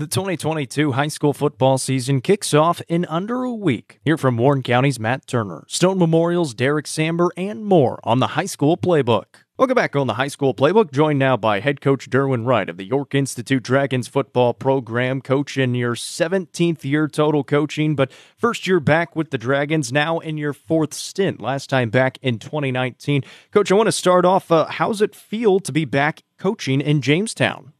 [0.00, 3.98] The 2022 high school football season kicks off in under a week.
[4.04, 8.46] Hear from Warren County's Matt Turner, Stone Memorial's Derek Samber, and more on the high
[8.46, 9.24] school playbook.
[9.58, 12.76] Welcome back on the high school playbook, joined now by head coach Derwin Wright of
[12.76, 18.68] the York Institute Dragons football program, coach in your 17th year total coaching, but first
[18.68, 23.24] year back with the Dragons, now in your fourth stint, last time back in 2019.
[23.50, 24.52] Coach, I want to start off.
[24.52, 27.72] Uh, how's it feel to be back coaching in Jamestown?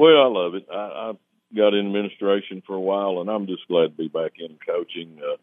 [0.00, 0.66] Well, I love it.
[0.72, 1.12] I, I
[1.54, 5.18] got in administration for a while, and I'm just glad to be back in coaching.
[5.22, 5.36] Uh,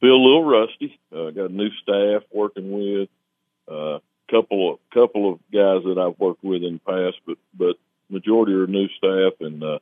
[0.00, 0.98] feel a little rusty.
[1.14, 3.08] Uh, got a new staff working with.
[3.68, 7.38] A uh, couple of couple of guys that I've worked with in the past, but
[7.56, 7.76] but
[8.10, 9.78] majority are new staff, and uh,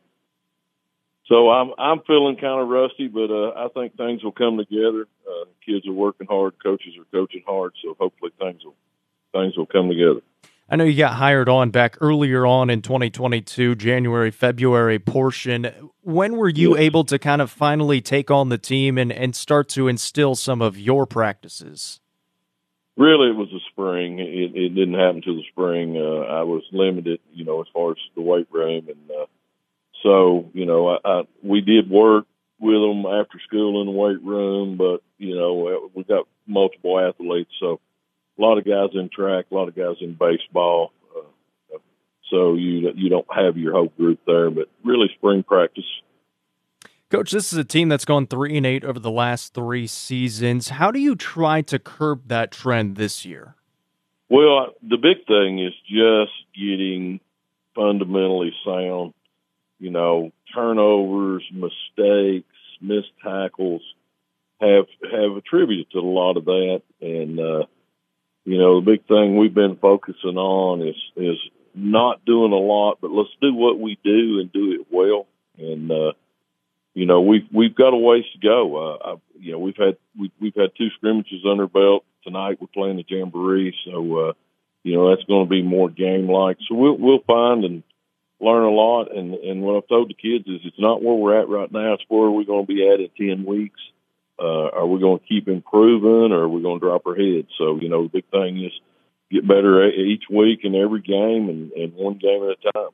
[1.25, 3.09] so I'm I'm feeling kind of rusty.
[3.09, 5.09] But uh, I think things will come together.
[5.27, 8.77] Uh, kids are working hard, coaches are coaching hard, so hopefully things will
[9.33, 10.21] things will come together.
[10.73, 15.91] I know you got hired on back earlier on in 2022, January, February portion.
[16.03, 19.69] When were you able to kind of finally take on the team and, and start
[19.71, 21.99] to instill some of your practices?
[22.97, 24.21] Really, it was the spring.
[24.21, 25.97] It, it didn't happen till the spring.
[25.97, 29.27] Uh, I was limited, you know, as far as the weight room, and uh,
[30.05, 32.27] so you know, I, I, we did work
[32.61, 37.51] with them after school in the weight room, but you know, we got multiple athletes,
[37.59, 37.81] so
[38.41, 40.93] a lot of guys in track, a lot of guys in baseball.
[41.17, 41.79] Uh,
[42.31, 45.85] so you you don't have your whole group there, but really spring practice.
[47.11, 50.69] Coach, this is a team that's gone three and eight over the last three seasons.
[50.69, 53.57] How do you try to curb that trend this year?
[54.29, 57.19] Well, the big thing is just getting
[57.75, 59.13] fundamentally sound.
[59.81, 62.47] You know, turnovers, mistakes,
[62.81, 63.83] missed tackles
[64.61, 67.65] have have attributed to a lot of that, and uh,
[68.45, 71.39] you know, the big thing we've been focusing on is is
[71.75, 75.27] not doing a lot, but let's do what we do and do it well.
[75.59, 76.13] And uh,
[76.95, 78.77] you know, we've we've got a ways to go.
[78.77, 82.59] Uh, I, you know, we've had we, we've had two scrimmages under belt tonight.
[82.61, 84.33] We're playing the jamboree, so uh,
[84.83, 86.57] you know that's going to be more game like.
[86.69, 87.83] So we'll we'll find and
[88.41, 89.15] learn a lot.
[89.15, 91.95] And and what I've told the kids is it's not where we're at right now.
[91.95, 93.81] It's where we're going to be at in ten weeks
[94.41, 97.47] uh, are we going to keep improving or are we going to drop our head?
[97.59, 98.73] So, you know, the big thing is
[99.31, 102.91] get better each week and every game and, and one game at a time.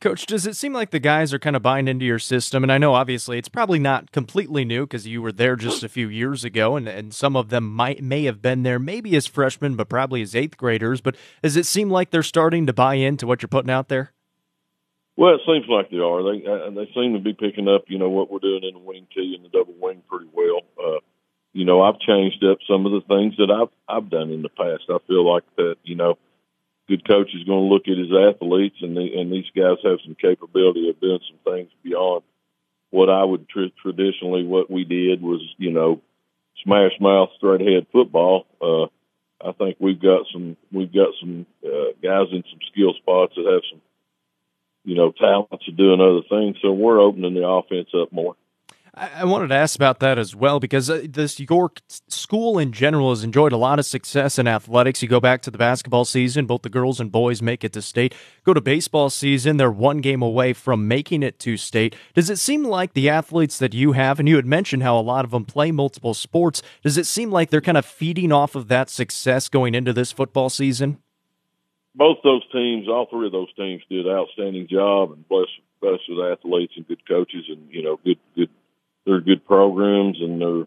[0.00, 2.62] Coach, does it seem like the guys are kind of buying into your system?
[2.62, 5.88] And I know obviously it's probably not completely new because you were there just a
[5.88, 9.26] few years ago, and, and some of them might may have been there maybe as
[9.26, 11.00] freshmen, but probably as eighth graders.
[11.00, 14.12] But does it seem like they're starting to buy into what you're putting out there?
[15.18, 16.22] Well, it seems like they are.
[16.22, 18.78] They uh, they seem to be picking up, you know, what we're doing in the
[18.78, 20.60] wing tee and the double wing pretty well.
[20.78, 21.00] Uh,
[21.52, 24.48] you know, I've changed up some of the things that I've I've done in the
[24.48, 24.84] past.
[24.88, 26.18] I feel like that, you know,
[26.86, 29.98] good coach is going to look at his athletes, and the, and these guys have
[30.04, 32.22] some capability of doing some things beyond
[32.90, 36.00] what I would tr- traditionally what we did was, you know,
[36.62, 38.46] smash mouth straight ahead football.
[38.62, 38.86] Uh,
[39.44, 43.50] I think we've got some we've got some uh, guys in some skill spots that
[43.50, 43.80] have some
[44.84, 46.56] you know, talents are doing other things.
[46.62, 48.36] So we're opening the offense up more.
[48.98, 53.10] I wanted to ask about that as well because uh, this York school in general
[53.10, 55.02] has enjoyed a lot of success in athletics.
[55.02, 57.82] You go back to the basketball season, both the girls and boys make it to
[57.82, 58.12] state.
[58.44, 61.94] Go to baseball season, they're one game away from making it to state.
[62.14, 65.00] Does it seem like the athletes that you have, and you had mentioned how a
[65.00, 68.56] lot of them play multiple sports, does it seem like they're kind of feeding off
[68.56, 70.98] of that success going into this football season?
[71.94, 76.02] Both those teams, all three of those teams, did an outstanding job, and blessed blessed
[76.08, 78.50] with athletes and good coaches, and you know, good good
[79.04, 80.66] they're good programs, and they're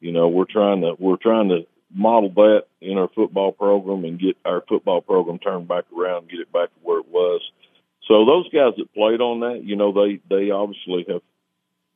[0.00, 4.18] you know we're trying to we're trying to model that in our football program and
[4.18, 7.40] get our football program turned back around, get it back to where it was.
[8.08, 11.22] So those guys that played on that, you know, they they obviously have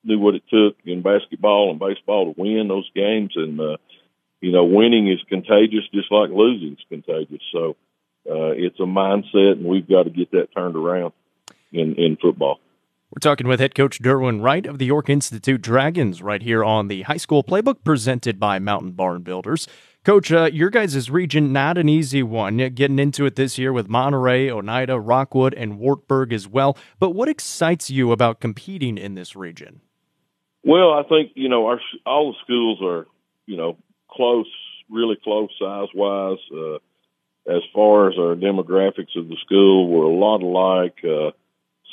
[0.04, 3.76] knew what it took in basketball and baseball to win those games, and uh,
[4.40, 7.42] you know, winning is contagious, just like losing is contagious.
[7.52, 7.76] So
[8.28, 11.12] uh, it's a mindset, and we've got to get that turned around
[11.72, 12.60] in in football.
[13.10, 16.88] We're talking with head coach Derwin Wright of the York Institute Dragons right here on
[16.88, 19.66] the high school playbook presented by Mountain Barn Builders.
[20.04, 22.56] Coach, uh, your guys' region, not an easy one.
[22.56, 26.76] Getting into it this year with Monterey, Oneida, Rockwood, and Wartburg as well.
[26.98, 29.80] But what excites you about competing in this region?
[30.64, 33.06] Well, I think, you know, our all the schools are,
[33.46, 33.76] you know,
[34.10, 34.50] close,
[34.90, 36.38] really close size wise.
[36.52, 36.78] Uh,
[37.48, 40.98] as far as our demographics of the school, we're a lot alike.
[41.02, 41.30] Uh,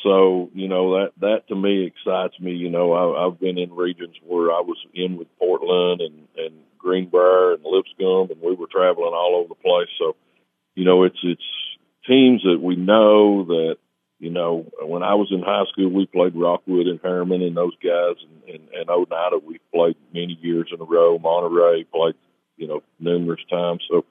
[0.04, 2.52] so, you know, that, that to me excites me.
[2.52, 6.56] You know, I, I've been in regions where I was in with Portland and, and
[6.78, 9.90] Greenbrier and Lipscomb and we were traveling all over the place.
[9.98, 10.16] So,
[10.76, 11.42] you know, it's, it's
[12.06, 13.78] teams that we know that,
[14.20, 17.76] you know, when I was in high school, we played Rockwood and Harriman and those
[17.84, 21.18] guys, and, and, and Oneida we played many years in a row.
[21.18, 22.16] Monterey played,
[22.58, 23.84] you know, numerous times.
[23.90, 24.06] So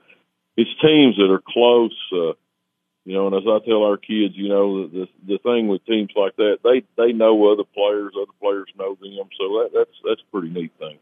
[0.56, 1.97] it's teams that are close.
[2.12, 2.35] Uh,
[3.05, 6.11] you know, and as I tell our kids, you know, the the thing with teams
[6.17, 10.23] like that, they they know other players, other players know them, so that that's that's
[10.23, 10.99] a pretty neat thing.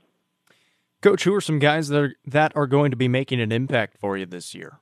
[1.00, 3.98] Coach, who are some guys that are, that are going to be making an impact
[3.98, 4.78] for you this year?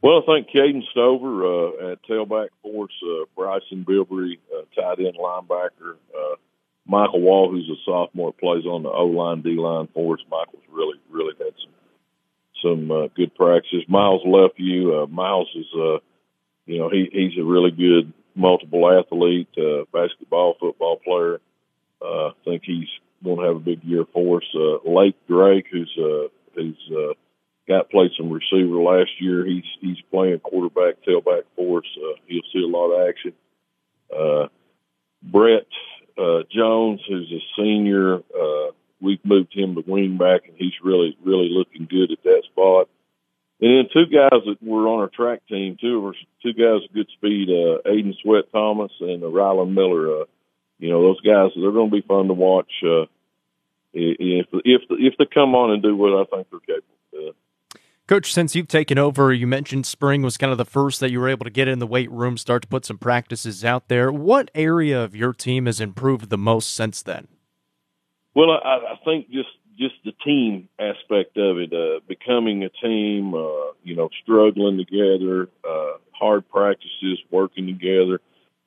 [0.00, 4.98] Well, I think Caden Stover uh, at tailback for us, uh, Bryson Bilbrey, uh, tight
[4.98, 6.36] end linebacker, uh,
[6.86, 10.20] Michael Wall, who's a sophomore, plays on the O line, D line for us.
[10.30, 11.72] Michael's really, really had some
[12.62, 13.84] some uh, good practices.
[13.88, 15.98] Miles Lefew, uh, Miles is, uh,
[16.66, 21.40] you know, he he's a really good multiple athlete, uh, basketball, football player.
[22.00, 22.88] Uh, I think he's
[23.24, 24.44] going to have a big year for us.
[24.54, 27.14] Uh, Lake Drake, who's uh, who's uh,
[27.66, 29.44] got played some receiver last year.
[29.44, 31.84] He's he's playing quarterback, tailback for us.
[31.96, 33.32] Uh, he'll see a lot of action.
[34.14, 34.48] Uh,
[35.22, 35.66] Brett
[36.16, 41.16] uh, Jones, who's a senior, uh, we've moved him to wing back, and he's really
[41.22, 42.88] really looking good at that spot.
[43.60, 46.88] And then two guys that were on our track team, two of our two guys
[46.94, 50.22] good speed, uh, Aiden Sweat Thomas and uh, Rylan Miller.
[50.22, 50.24] Uh,
[50.78, 52.70] you know those guys, they're going to be fun to watch.
[52.84, 53.06] Uh,
[53.92, 57.28] if if if they come on and do what I think they're capable.
[57.30, 57.34] of.
[58.06, 61.20] Coach, since you've taken over, you mentioned spring was kind of the first that you
[61.20, 64.10] were able to get in the weight room, start to put some practices out there.
[64.10, 67.28] What area of your team has improved the most since then?
[68.34, 69.48] Well, I, I think just
[69.78, 75.48] just the team aspect of it, uh, becoming a team, uh, you know, struggling together,
[75.68, 78.20] uh, hard practices, working together.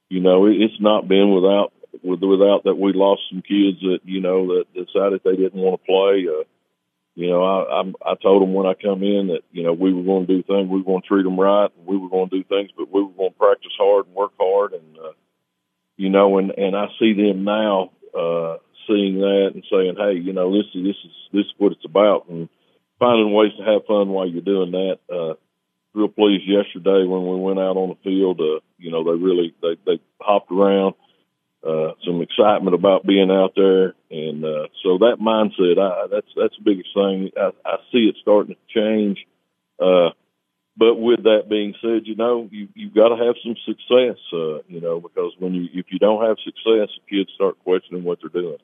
[0.09, 3.99] You know, it, it's not been without with, without that we lost some kids that
[4.05, 6.27] you know that decided they didn't want to play.
[6.27, 6.43] Uh,
[7.15, 9.93] you know, I, I I told them when I come in that you know we
[9.93, 12.09] were going to do things, we were going to treat them right, and we were
[12.09, 14.97] going to do things, but we were going to practice hard and work hard, and
[14.97, 15.11] uh,
[15.97, 18.57] you know, and and I see them now uh,
[18.87, 21.85] seeing that and saying, hey, you know, this is this is this is what it's
[21.85, 22.49] about, and
[22.99, 24.99] finding ways to have fun while you're doing that.
[25.11, 25.33] Uh,
[25.93, 28.39] real pleased yesterday when we went out on the field.
[28.39, 30.95] Uh, you know, they really they they hopped around
[31.67, 36.55] uh, some excitement about being out there, and uh, so that mindset, I, that's that's
[36.57, 37.31] the biggest thing.
[37.37, 39.25] I, I see it starting to change.
[39.79, 40.09] Uh,
[40.81, 44.63] but with that being said, you know, you you've got to have some success, uh,
[44.67, 48.41] you know, because when you if you don't have success, kids start questioning what they're
[48.41, 48.57] doing.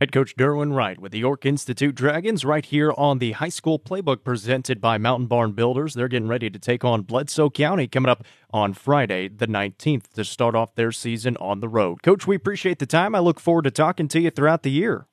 [0.00, 3.78] Head coach Derwin Wright with the York Institute Dragons right here on the high school
[3.78, 5.94] playbook presented by Mountain Barn Builders.
[5.94, 10.24] They're getting ready to take on Bledsoe County coming up on Friday, the 19th, to
[10.24, 12.02] start off their season on the road.
[12.02, 13.14] Coach, we appreciate the time.
[13.14, 15.06] I look forward to talking to you throughout the year.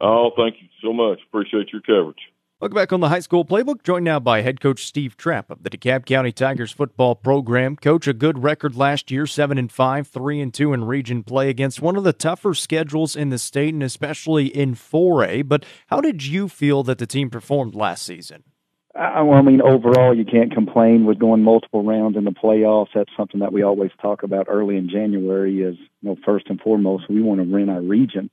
[0.00, 1.18] Oh, thank you so much.
[1.28, 2.32] Appreciate your coverage.
[2.64, 5.64] Welcome back on the high school playbook, joined now by head coach Steve Trapp of
[5.64, 7.76] the DeKalb County Tigers football program.
[7.76, 11.50] Coach, a good record last year, seven and five, three and two in region play
[11.50, 15.46] against one of the tougher schedules in the state, and especially in 4A.
[15.46, 18.44] But how did you feel that the team performed last season?
[18.94, 22.88] I, I mean, overall, you can't complain with going multiple rounds in the playoffs.
[22.94, 25.62] That's something that we always talk about early in January.
[25.62, 28.30] Is you know, first and foremost, we want to win our region.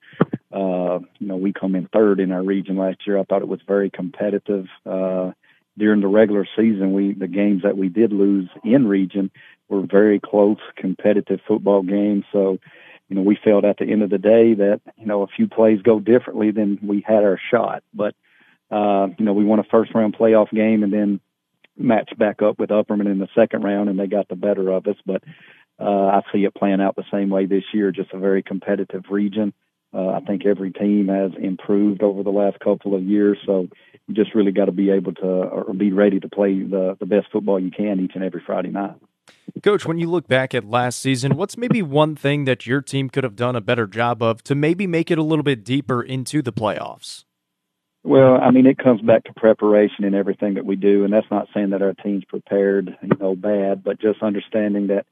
[0.54, 3.18] Uh, you know, we come in third in our region last year.
[3.18, 4.66] I thought it was very competitive.
[4.86, 5.32] Uh,
[5.78, 9.32] during the regular season, we the games that we did lose in region
[9.70, 12.26] were very close, competitive football games.
[12.34, 12.60] So,
[13.08, 15.48] you know, we felt at the end of the day that you know a few
[15.48, 18.14] plays go differently than we had our shot, but
[18.72, 21.20] uh, you know, we won a first round playoff game and then
[21.78, 24.88] matched back up with Upperman in the second round, and they got the better of
[24.88, 24.98] us.
[25.06, 25.24] But
[25.80, 29.06] uh, I see it playing out the same way this year, just a very competitive
[29.10, 29.54] region.
[29.94, 33.68] Uh, I think every team has improved over the last couple of years, so
[34.08, 37.06] you just really got to be able to or be ready to play the, the
[37.06, 38.96] best football you can each and every Friday night.
[39.62, 43.10] Coach, when you look back at last season, what's maybe one thing that your team
[43.10, 46.02] could have done a better job of to maybe make it a little bit deeper
[46.02, 47.26] into the playoffs?
[48.04, 51.30] Well, I mean, it comes back to preparation and everything that we do, and that's
[51.30, 55.06] not saying that our team's prepared, you know, bad, but just understanding that,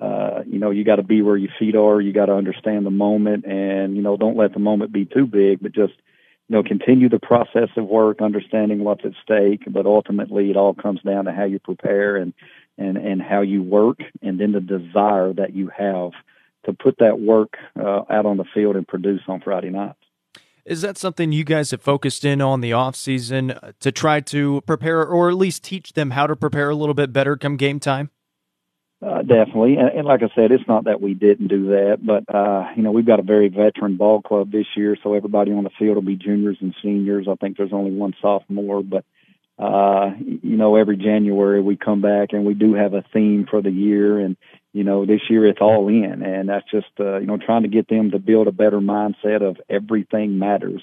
[0.00, 2.00] uh, you know, you got to be where your feet are.
[2.00, 5.26] You got to understand the moment, and you know, don't let the moment be too
[5.26, 5.92] big, but just,
[6.48, 9.64] you know, continue the process of work, understanding what's at stake.
[9.68, 12.32] But ultimately, it all comes down to how you prepare and
[12.78, 16.12] and and how you work, and then the desire that you have
[16.64, 19.99] to put that work uh, out on the field and produce on Friday nights.
[20.64, 24.20] Is that something you guys have focused in on the off season uh, to try
[24.20, 27.56] to prepare, or at least teach them how to prepare a little bit better come
[27.56, 28.10] game time?
[29.02, 32.22] Uh, definitely, and, and like I said, it's not that we didn't do that, but
[32.34, 35.64] uh, you know we've got a very veteran ball club this year, so everybody on
[35.64, 37.26] the field will be juniors and seniors.
[37.26, 39.06] I think there's only one sophomore, but
[39.58, 43.62] uh, you know every January we come back and we do have a theme for
[43.62, 44.36] the year, and
[44.72, 47.68] you know, this year it's all in, and that's just uh, you know trying to
[47.68, 50.82] get them to build a better mindset of everything matters.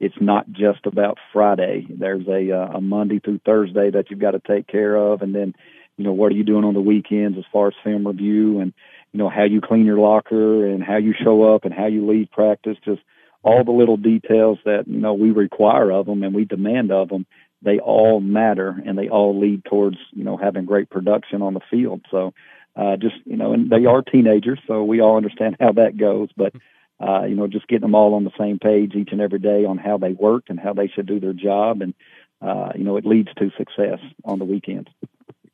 [0.00, 1.86] It's not just about Friday.
[1.88, 5.34] There's a uh, a Monday through Thursday that you've got to take care of, and
[5.34, 5.54] then
[5.96, 8.72] you know what are you doing on the weekends as far as film review and
[9.12, 12.08] you know how you clean your locker and how you show up and how you
[12.08, 12.76] leave practice.
[12.84, 13.02] Just
[13.42, 17.08] all the little details that you know we require of them and we demand of
[17.08, 17.26] them.
[17.62, 21.60] They all matter and they all lead towards you know having great production on the
[21.70, 22.02] field.
[22.10, 22.34] So
[22.76, 26.28] uh, just you know, and they are teenagers, so we all understand how that goes.
[26.36, 26.54] But
[27.00, 29.64] uh, you know, just getting them all on the same page each and every day
[29.64, 31.94] on how they work and how they should do their job, and
[32.40, 34.88] uh, you know, it leads to success on the weekends.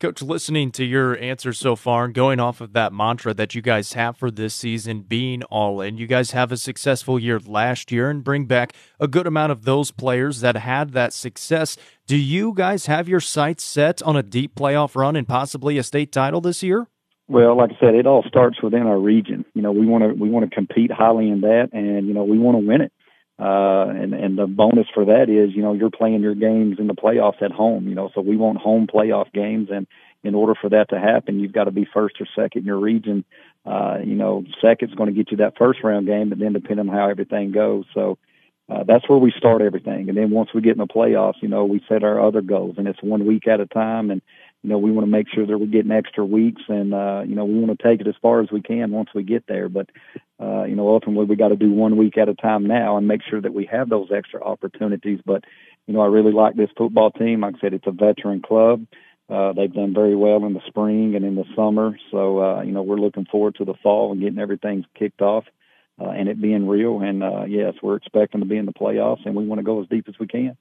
[0.00, 3.62] Coach, listening to your answers so far and going off of that mantra that you
[3.62, 7.92] guys have for this season, being all in, you guys have a successful year last
[7.92, 11.76] year and bring back a good amount of those players that had that success.
[12.06, 15.82] Do you guys have your sights set on a deep playoff run and possibly a
[15.82, 16.88] state title this year?
[17.28, 19.44] Well, like I said, it all starts within our region.
[19.54, 22.24] You know, we want to we want to compete highly in that, and you know,
[22.24, 22.92] we want to win it.
[23.38, 26.86] Uh, and and the bonus for that is, you know, you're playing your games in
[26.86, 27.88] the playoffs at home.
[27.88, 29.86] You know, so we want home playoff games, and
[30.22, 32.78] in order for that to happen, you've got to be first or second in your
[32.78, 33.24] region.
[33.64, 36.88] Uh, you know, second's going to get you that first round game, but then depending
[36.90, 38.18] on how everything goes, so.
[38.66, 41.48] Uh, that's where we start everything, and then once we get in the playoffs, you
[41.48, 44.22] know, we set our other goals, and it's one week at a time, and
[44.64, 47.34] you know, we want to make sure that we're getting extra weeks and, uh, you
[47.34, 49.68] know, we want to take it as far as we can once we get there.
[49.68, 49.90] But,
[50.40, 53.06] uh, you know, ultimately we got to do one week at a time now and
[53.06, 55.20] make sure that we have those extra opportunities.
[55.22, 55.44] But,
[55.86, 57.42] you know, I really like this football team.
[57.42, 58.86] Like I said, it's a veteran club.
[59.28, 61.98] Uh, they've done very well in the spring and in the summer.
[62.10, 65.44] So, uh, you know, we're looking forward to the fall and getting everything kicked off.
[66.00, 67.02] Uh, and it being real.
[67.02, 69.80] And uh, yes, we're expecting to be in the playoffs, and we want to go
[69.80, 70.56] as deep as we can.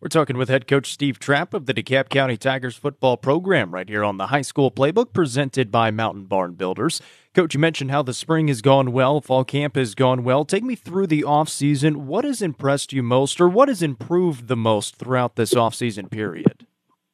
[0.00, 3.88] We're talking with head coach Steve Trapp of the DeKalb County Tigers football program right
[3.88, 7.00] here on the high school playbook presented by Mountain Barn Builders.
[7.32, 10.44] Coach, you mentioned how the spring has gone well, fall camp has gone well.
[10.44, 12.06] Take me through the off season.
[12.06, 16.08] What has impressed you most or what has improved the most throughout this off season
[16.08, 16.66] period?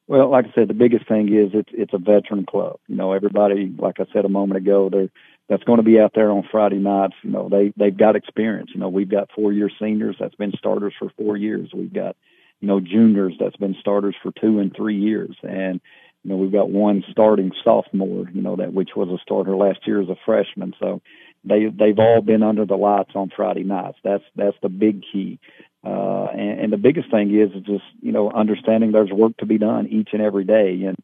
[0.07, 2.79] Well, like I said, the biggest thing is it's it's a veteran club.
[2.87, 5.09] You know, everybody, like I said a moment ago, they're
[5.47, 7.13] that's going to be out there on Friday nights.
[7.21, 8.71] You know, they they've got experience.
[8.73, 11.69] You know, we've got four year seniors that's been starters for four years.
[11.73, 12.17] We've got
[12.61, 15.35] you know, juniors that's been starters for two and three years.
[15.43, 15.81] And,
[16.23, 19.79] you know, we've got one starting sophomore, you know, that which was a starter last
[19.85, 20.73] year as a freshman.
[20.79, 21.01] So
[21.43, 23.97] they they've all been under the lights on Friday nights.
[24.03, 25.39] That's that's the big key.
[25.83, 29.57] Uh and, and the biggest thing is just, you know, understanding there's work to be
[29.57, 30.83] done each and every day.
[30.83, 30.97] And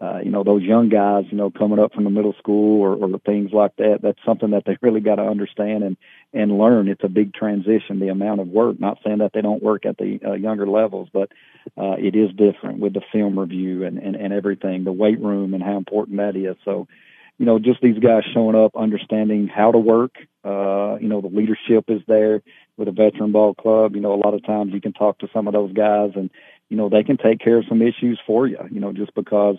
[0.00, 2.94] uh, you know, those young guys, you know, coming up from the middle school or,
[2.94, 5.96] or things like that, that's something that they really got to understand and,
[6.32, 6.88] and learn.
[6.88, 9.98] It's a big transition, the amount of work, not saying that they don't work at
[9.98, 11.30] the uh, younger levels, but,
[11.76, 15.52] uh, it is different with the film review and, and, and everything, the weight room
[15.52, 16.56] and how important that is.
[16.64, 16.88] So,
[17.36, 20.16] you know, just these guys showing up, understanding how to work.
[20.44, 22.42] Uh, you know, the leadership is there
[22.76, 23.94] with a veteran ball club.
[23.94, 26.30] You know, a lot of times you can talk to some of those guys and,
[26.68, 29.56] you know, they can take care of some issues for you, you know, just because,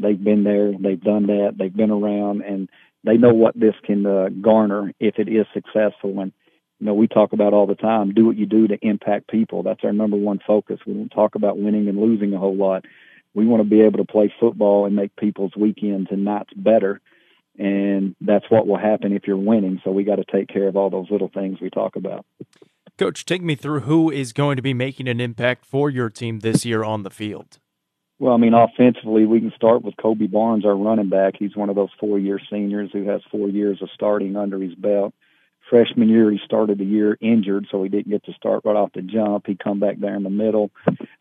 [0.00, 2.68] they've been there, they've done that, they've been around, and
[3.04, 6.20] they know what this can uh, garner if it is successful.
[6.20, 6.32] And
[6.80, 9.62] you know, we talk about all the time, do what you do to impact people.
[9.62, 10.80] That's our number one focus.
[10.86, 12.84] We don't talk about winning and losing a whole lot.
[13.34, 17.00] We want to be able to play football and make people's weekends and nights better.
[17.58, 19.80] And that's what will happen if you're winning.
[19.84, 22.24] So we got to take care of all those little things we talk about.
[22.96, 26.40] Coach, take me through who is going to be making an impact for your team
[26.40, 27.58] this year on the field.
[28.18, 31.34] Well, I mean, offensively, we can start with Kobe Barnes, our running back.
[31.38, 35.14] He's one of those four-year seniors who has four years of starting under his belt.
[35.70, 38.92] Freshman year, he started the year injured, so he didn't get to start right off
[38.94, 39.46] the jump.
[39.46, 40.70] He come back there in the middle,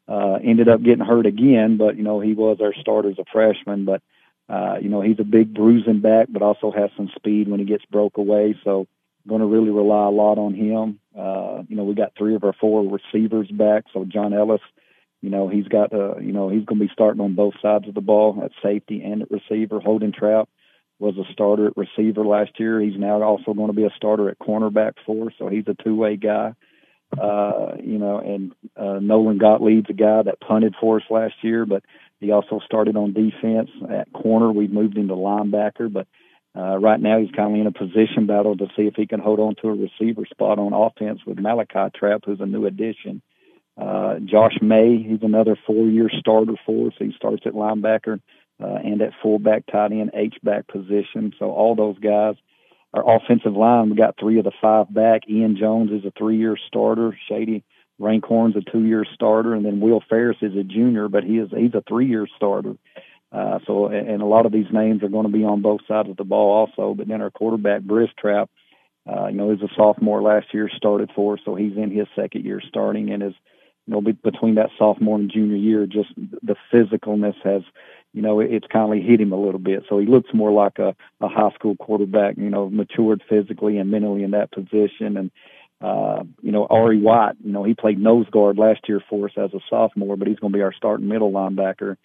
[0.08, 3.26] uh, ended up getting hurt again, but you know he was our starter as a
[3.32, 3.84] freshman.
[3.84, 4.02] But
[4.48, 7.66] uh, you know he's a big bruising back, but also has some speed when he
[7.66, 8.56] gets broke away.
[8.64, 8.88] So
[9.28, 11.00] going to really rely a lot on him.
[11.14, 14.62] Uh, you know we got three of our four receivers back, so John Ellis
[15.22, 17.88] you know, he's got, uh, you know, he's going to be starting on both sides
[17.88, 19.80] of the ball at safety and at receiver.
[19.80, 20.48] Holden Trout
[21.00, 22.80] was a starter at receiver last year.
[22.82, 26.18] He's now also going to be a starter at cornerback for so he's a two-way
[26.18, 26.54] guy.
[27.18, 31.66] Uh, you know, and uh, Nolan Gottlieb's a guy that punted for us last year,
[31.66, 31.84] but
[32.20, 34.52] he also started on defense at corner.
[34.52, 36.08] We've moved into linebacker, but
[36.56, 39.22] uh, right now he's kind of in a position battle to see if he can
[39.22, 43.22] hold on to a receiver spot on offense with Malachi Trapp, who's a new addition.
[43.22, 43.22] Uh,
[44.26, 46.94] Josh May, he's another four-year starter for us.
[46.98, 48.20] He starts at linebacker
[48.62, 51.34] uh, and at fullback, tight end, H-back position.
[51.38, 52.36] So all those guys.
[52.94, 55.30] Our offensive line, we got three of the five back.
[55.30, 57.16] Ian Jones is a three-year starter.
[57.30, 57.64] Shady
[58.00, 61.74] Rankhorn's a two-year starter, and then Will Ferris is a junior, but he is he's
[61.74, 62.76] a three-year starter.
[63.32, 66.10] Uh, so, and a lot of these names are going to be on both sides
[66.10, 66.96] of the ball also.
[66.96, 68.48] But then our quarterback, Bristrap,
[69.06, 72.46] uh, you know, he's a sophomore last year, started for so he's in his second
[72.46, 73.34] year starting, and is,
[73.88, 77.64] you know, between that sophomore and junior year, just the physicalness has,
[78.14, 79.84] you know, it's kind of hit him a little bit.
[79.88, 83.90] So he looks more like a, a high school quarterback, you know, matured physically and
[83.90, 85.32] mentally in that position, and
[85.80, 89.34] uh, you know, Ari White, you know, he played nose guard last year for us
[89.38, 91.98] as a sophomore, but he's going to be our starting middle linebacker.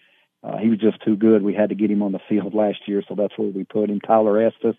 [0.43, 1.41] Uh, he was just too good.
[1.41, 3.89] We had to get him on the field last year, so that's where we put
[3.89, 3.99] him.
[3.99, 4.75] Tyler Estes,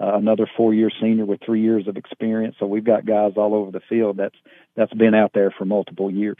[0.00, 2.56] Uh, another four-year senior with three years of experience.
[2.58, 4.36] So we've got guys all over the field that's
[4.74, 6.38] that's been out there for multiple years.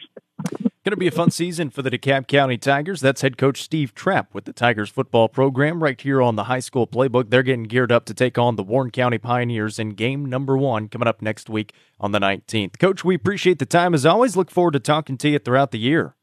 [0.83, 3.03] Going to be a fun season for the DeKalb County Tigers.
[3.03, 6.61] That's head coach Steve Trapp with the Tigers football program right here on the high
[6.61, 7.29] school playbook.
[7.29, 10.89] They're getting geared up to take on the Warren County Pioneers in game number one
[10.89, 12.79] coming up next week on the 19th.
[12.79, 14.37] Coach, we appreciate the time as always.
[14.37, 16.15] Look forward to talking to you throughout the year.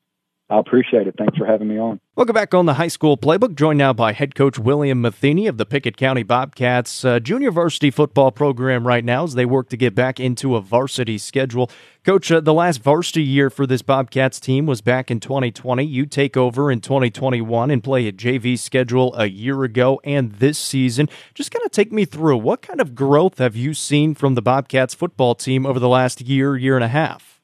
[0.50, 1.16] I appreciate it.
[1.18, 2.00] Thanks for having me on.
[2.16, 3.54] Welcome back on the high school playbook.
[3.54, 7.92] Joined now by head coach William Matheny of the Pickett County Bobcats uh, junior varsity
[7.92, 11.70] football program right now as they work to get back into a varsity schedule.
[12.06, 15.84] Coach, uh, the last varsity year for this Bobcats team was back in 2020.
[15.84, 20.58] You take over in 2021 and play a JV schedule a year ago and this
[20.58, 21.10] season.
[21.34, 24.42] Just kind of take me through what kind of growth have you seen from the
[24.42, 27.42] Bobcats football team over the last year, year and a half?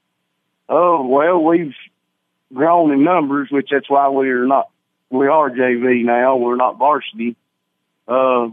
[0.69, 1.75] Oh, well, we've
[2.53, 4.69] grown in numbers, which that's why we're not,
[5.10, 6.36] we are JV now.
[6.38, 7.36] We're not varsity.
[8.07, 8.50] Uh,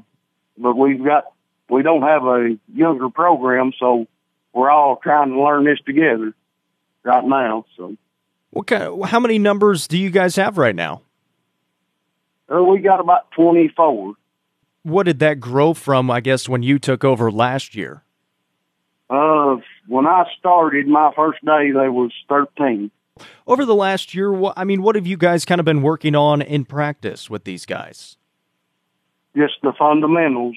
[0.57, 1.25] but we've got,
[1.69, 4.07] we don't have a younger program, so
[4.52, 6.35] we're all trying to learn this together
[7.02, 7.64] right now.
[7.76, 7.97] So,
[8.50, 8.83] what kind?
[8.83, 11.02] Of, how many numbers do you guys have right now?
[12.52, 14.14] Uh, we got about twenty-four.
[14.83, 16.11] What did that grow from?
[16.11, 18.02] I guess when you took over last year.
[19.09, 22.90] Uh, when I started my first day, there was thirteen.
[23.47, 26.43] Over the last year, I mean, what have you guys kind of been working on
[26.43, 28.17] in practice with these guys?
[29.37, 30.57] Just the fundamentals,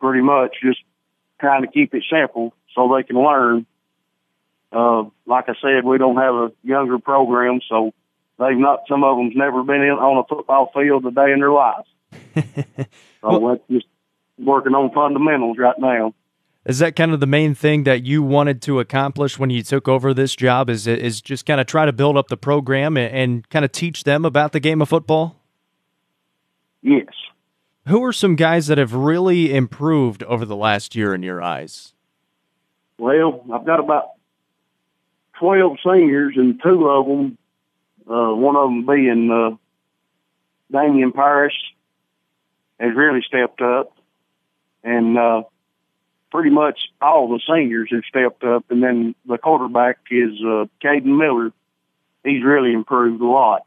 [0.00, 0.56] pretty much.
[0.62, 0.80] Just
[1.40, 3.66] trying to keep it simple so they can learn.
[4.72, 7.92] Uh, like I said, we don't have a younger program, so
[8.38, 8.80] they've not.
[8.88, 11.88] Some of them's never been in on a football field a day in their lives.
[12.34, 12.86] so
[13.22, 13.86] well, we're just
[14.38, 16.14] working on fundamentals right now.
[16.66, 19.86] Is that kind of the main thing that you wanted to accomplish when you took
[19.86, 20.68] over this job?
[20.68, 23.70] Is is just kind of try to build up the program and, and kind of
[23.70, 25.36] teach them about the game of football?
[26.82, 27.06] Yes.
[27.86, 31.94] Who are some guys that have really improved over the last year in your eyes?
[32.98, 34.10] Well, I've got about
[35.38, 37.38] 12 seniors and two of them,
[38.10, 39.56] uh, one of them being, uh,
[40.72, 41.54] Damian Parrish
[42.80, 43.96] has really stepped up
[44.82, 45.42] and, uh,
[46.36, 51.16] pretty much all the seniors have stepped up and then the quarterback is, uh, Caden
[51.16, 51.50] Miller.
[52.24, 53.62] He's really improved a lot.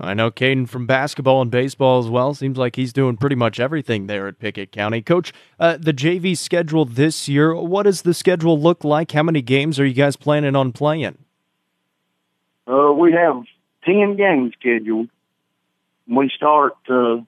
[0.00, 2.34] I know Caden from basketball and baseball as well.
[2.34, 5.02] Seems like he's doing pretty much everything there at Pickett County.
[5.02, 9.12] Coach, uh, the JV schedule this year, what does the schedule look like?
[9.12, 11.16] How many games are you guys planning on playing?
[12.66, 13.44] Uh, we have
[13.84, 15.08] 10 games scheduled.
[16.08, 17.18] We start uh,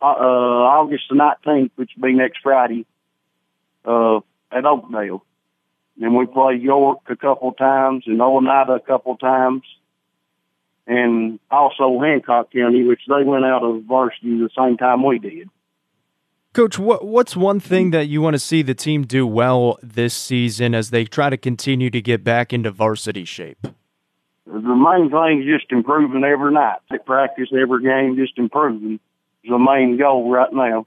[0.00, 2.86] uh, August the 19th, which will be next Friday,
[3.84, 4.18] uh,
[4.50, 5.24] at Oakdale.
[6.00, 9.62] And we play York a couple times and Oneida a couple times
[10.86, 15.48] and also Hancock County, which they went out of varsity the same time we did.
[16.52, 20.14] Coach, what what's one thing that you want to see the team do well this
[20.14, 23.66] season as they try to continue to get back into varsity shape?
[24.46, 26.78] The main thing is just improving every night.
[26.90, 29.00] They practice every game, just improving
[29.42, 30.86] is the main goal right now.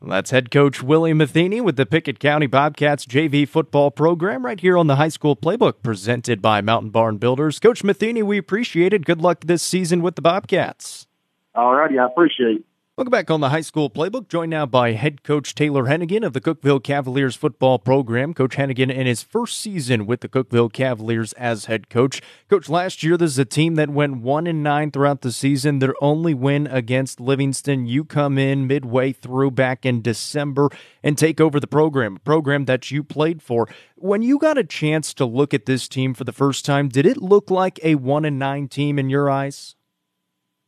[0.00, 4.78] That's head coach Willie Matheny with the Pickett County Bobcats JV football program right here
[4.78, 7.58] on the high school playbook presented by Mountain Barn Builders.
[7.58, 9.04] Coach Matheny, we appreciate it.
[9.04, 11.08] Good luck this season with the Bobcats.
[11.56, 12.64] All righty, I appreciate it.
[12.98, 14.26] Welcome back on the high school playbook.
[14.26, 18.34] Joined now by head coach Taylor Hennigan of the Cookeville Cavaliers football program.
[18.34, 22.20] Coach Hennigan in his first season with the Cookeville Cavaliers as head coach.
[22.50, 25.78] Coach, last year this is a team that went one and nine throughout the season.
[25.78, 27.86] Their only win against Livingston.
[27.86, 30.68] You come in midway through back in December
[31.00, 33.68] and take over the program, a program that you played for.
[33.94, 37.06] When you got a chance to look at this team for the first time, did
[37.06, 39.76] it look like a one and nine team in your eyes?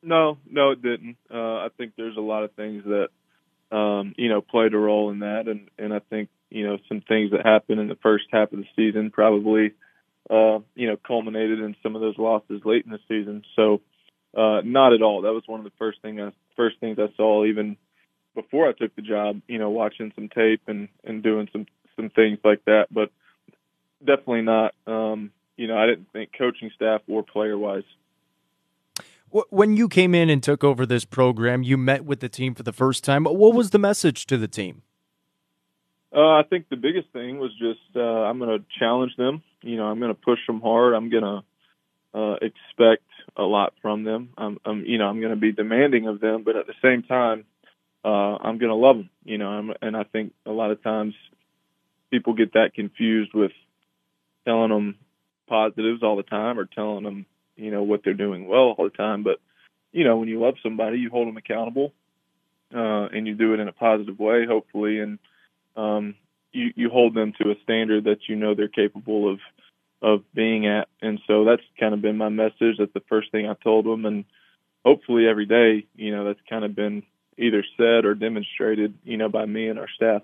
[0.03, 1.17] No, no, it didn't.
[1.33, 5.11] Uh, I think there's a lot of things that um, you know played a role
[5.11, 8.25] in that, and and I think you know some things that happened in the first
[8.33, 9.73] half of the season probably
[10.31, 13.43] uh, you know culminated in some of those losses late in the season.
[13.57, 13.83] So
[14.37, 15.23] uh, not at all.
[15.23, 17.77] That was one of the first thing I, first things I saw even
[18.35, 19.43] before I took the job.
[19.49, 23.11] You know, watching some tape and and doing some some things like that, but
[24.01, 24.75] definitely not.
[24.87, 27.83] Um, you know, I didn't think coaching staff or player wise
[29.31, 32.63] When you came in and took over this program, you met with the team for
[32.63, 33.25] the first time.
[33.25, 34.83] What was the message to the team?
[36.15, 39.43] Uh, I think the biggest thing was just uh, I'm going to challenge them.
[39.63, 40.95] You know, I'm going to push them hard.
[40.95, 43.05] I'm going to uh, expect
[43.37, 44.31] a lot from them.
[44.37, 47.05] I'm, I'm you know, I'm going to be demanding of them, but at the same
[47.05, 47.45] time,
[48.05, 49.11] uh, I'm going to love them.
[49.25, 51.15] You know, I'm, and I think a lot of times
[52.11, 53.53] people get that confused with
[54.45, 54.97] telling them
[55.49, 57.27] positives all the time or telling them,
[57.61, 59.23] you know, what they're doing well all the time.
[59.23, 59.41] But,
[59.93, 61.93] you know, when you love somebody, you hold them accountable,
[62.75, 65.01] uh, and you do it in a positive way, hopefully.
[65.01, 65.19] And,
[65.77, 66.15] um,
[66.53, 69.39] you, you hold them to a standard that you know they're capable of,
[70.03, 70.89] of being at.
[71.01, 72.77] And so that's kind of been my message.
[72.79, 74.05] That's the first thing I told them.
[74.05, 74.25] And
[74.85, 77.03] hopefully every day, you know, that's kind of been
[77.39, 80.23] either said or demonstrated, you know, by me and our staff.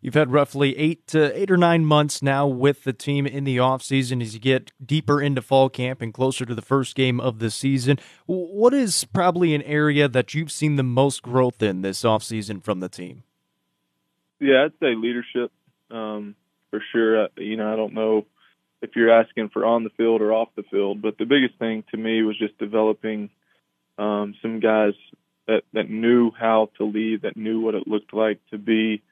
[0.00, 3.58] You've had roughly eight to eight or nine months now with the team in the
[3.58, 7.38] offseason as you get deeper into fall camp and closer to the first game of
[7.38, 7.98] the season.
[8.26, 12.80] What is probably an area that you've seen the most growth in this offseason from
[12.80, 13.24] the team?
[14.40, 15.52] Yeah, I'd say leadership
[15.90, 16.34] um,
[16.70, 17.24] for sure.
[17.24, 18.24] Uh, you know, I don't know
[18.80, 21.84] if you're asking for on the field or off the field, but the biggest thing
[21.90, 23.28] to me was just developing
[23.98, 24.94] um, some guys
[25.46, 29.02] that that knew how to lead, that knew what it looked like to be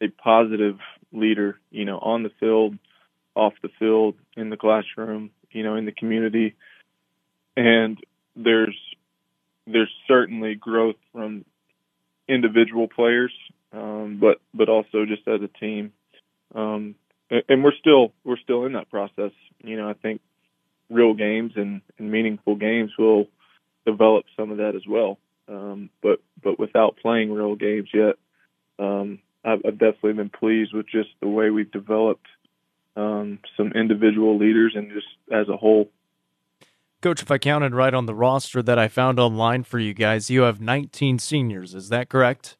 [0.00, 0.78] a positive
[1.12, 2.78] leader, you know, on the field,
[3.34, 6.54] off the field, in the classroom, you know, in the community.
[7.56, 7.98] And
[8.36, 8.76] there's
[9.66, 11.44] there's certainly growth from
[12.28, 13.32] individual players,
[13.72, 15.92] um, but but also just as a team.
[16.54, 16.94] Um,
[17.48, 19.32] and we're still we're still in that process.
[19.62, 20.20] You know, I think
[20.88, 23.26] real games and, and meaningful games will
[23.86, 25.18] develop some of that as well.
[25.48, 28.16] Um, but but without playing real games yet,
[28.78, 32.26] um, I've, I've definitely been pleased with just the way we've developed
[32.96, 35.90] um, some individual leaders and just as a whole.
[37.00, 40.28] Coach, if I counted right on the roster that I found online for you guys,
[40.28, 41.74] you have 19 seniors.
[41.74, 42.58] Is that correct?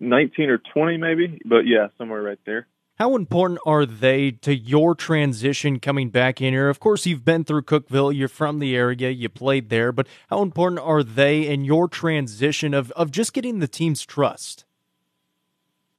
[0.00, 2.66] 19 or 20, maybe, but yeah, somewhere right there.
[2.98, 6.68] How important are they to your transition coming back in here?
[6.68, 10.42] Of course, you've been through Cookeville, you're from the area, you played there, but how
[10.42, 14.64] important are they in your transition of, of just getting the team's trust?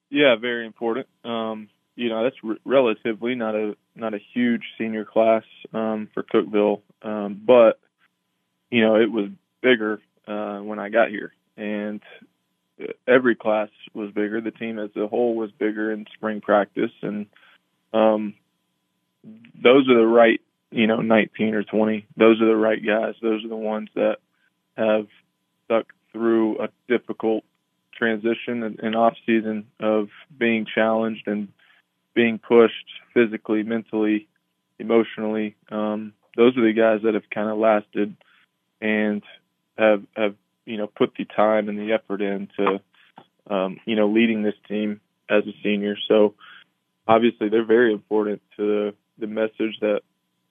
[0.09, 1.07] Yeah, very important.
[1.23, 5.43] Um, you know, that's re- relatively not a not a huge senior class
[5.73, 7.79] um, for Cookeville, um, but
[8.71, 9.29] you know, it was
[9.61, 12.01] bigger uh, when I got here, and
[13.07, 14.41] every class was bigger.
[14.41, 17.27] The team as a whole was bigger in spring practice, and
[17.93, 18.35] um,
[19.23, 20.39] those are the right,
[20.71, 22.05] you know, 19 or 20.
[22.15, 23.15] Those are the right guys.
[23.21, 24.17] Those are the ones that
[24.77, 25.07] have
[25.65, 27.43] stuck through a difficult
[27.99, 31.49] transition and, and off season of being challenged and
[32.15, 32.73] being pushed
[33.13, 34.27] physically, mentally,
[34.79, 35.55] emotionally.
[35.69, 38.15] Um, those are the guys that have kind of lasted
[38.81, 39.21] and
[39.77, 40.35] have have
[40.65, 42.79] you know put the time and the effort into
[43.49, 45.95] um, you know leading this team as a senior.
[46.07, 46.35] So
[47.07, 50.01] obviously they're very important to the the message that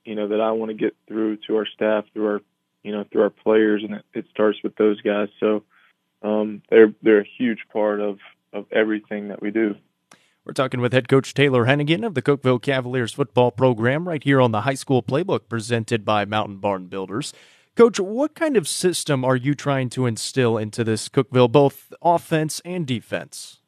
[0.04, 2.40] you know that I want to get through to our staff through our
[2.82, 5.28] you know through our players, and it, it starts with those guys.
[5.40, 5.64] So
[6.22, 8.18] um, they're they're a huge part of
[8.52, 9.74] of everything that we do.
[10.44, 14.40] We're talking with head coach Taylor Hennigan of the Cookeville Cavaliers football program right here
[14.40, 17.34] on the high school playbook presented by Mountain Barn Builders.
[17.76, 22.60] Coach, what kind of system are you trying to instill into this Cookeville, both offense
[22.64, 23.58] and defense?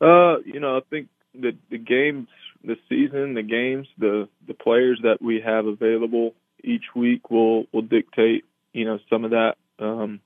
[0.00, 2.28] Uh, you know, I think the the games,
[2.64, 7.82] the season, the games, the the players that we have available each week will will
[7.82, 9.54] dictate, you know, some of that.
[9.78, 10.20] Um,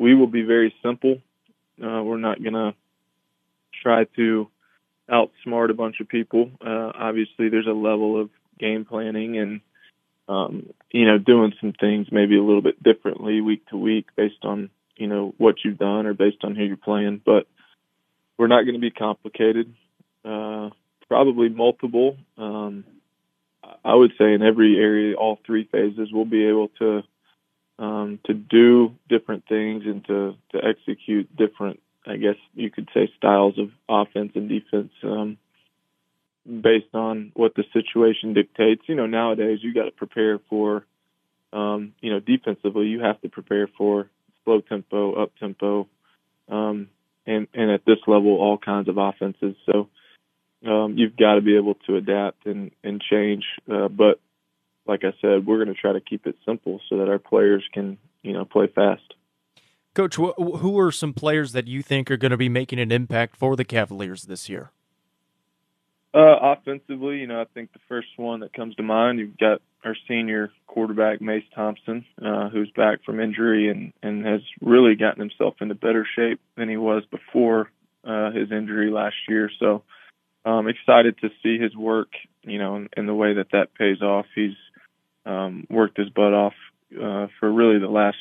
[0.00, 1.18] we will be very simple.
[1.78, 2.74] Uh, we're not going to
[3.82, 4.48] try to
[5.10, 6.50] outsmart a bunch of people.
[6.64, 9.60] Uh, obviously, there's a level of game planning and
[10.26, 14.42] um, you know doing some things maybe a little bit differently week to week based
[14.42, 17.20] on you know what you've done or based on who you're playing.
[17.24, 17.46] But
[18.38, 19.74] we're not going to be complicated.
[20.24, 20.70] Uh,
[21.08, 22.16] probably multiple.
[22.38, 22.84] Um,
[23.84, 27.02] I would say in every area, all three phases, we'll be able to
[27.80, 33.10] um, to do different things and to, to execute different, I guess you could say,
[33.16, 35.38] styles of offense and defense um,
[36.44, 38.82] based on what the situation dictates.
[38.86, 40.84] You know, nowadays you got to prepare for,
[41.54, 44.10] um, you know, defensively you have to prepare for
[44.44, 45.88] slow tempo, up tempo,
[46.50, 46.88] um,
[47.26, 49.56] and and at this level all kinds of offenses.
[49.64, 49.88] So
[50.66, 53.44] um, you've got to be able to adapt and and change.
[53.70, 54.20] Uh, but
[54.90, 57.62] like I said, we're going to try to keep it simple so that our players
[57.72, 59.14] can, you know, play fast.
[59.94, 63.36] Coach, who are some players that you think are going to be making an impact
[63.36, 64.72] for the Cavaliers this year?
[66.12, 69.62] Uh, offensively, you know, I think the first one that comes to mind, you've got
[69.84, 75.20] our senior quarterback Mace Thompson, uh, who's back from injury and and has really gotten
[75.20, 77.70] himself into better shape than he was before
[78.04, 79.50] uh, his injury last year.
[79.60, 79.84] So,
[80.44, 82.08] I'm um, excited to see his work,
[82.42, 84.26] you know, and, and the way that that pays off.
[84.34, 84.56] He's
[85.26, 86.54] um, worked his butt off
[86.94, 88.16] uh, for really the last,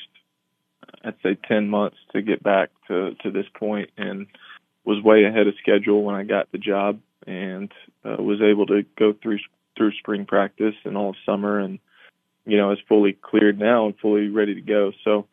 [1.03, 4.27] I'd say, ten months to get back to to this point, and
[4.85, 7.71] was way ahead of schedule when I got the job, and
[8.03, 9.39] uh, was able to go through
[9.77, 11.79] through spring practice and all of summer, and
[12.45, 14.91] you know is fully cleared now and fully ready to go.
[15.03, 15.27] So.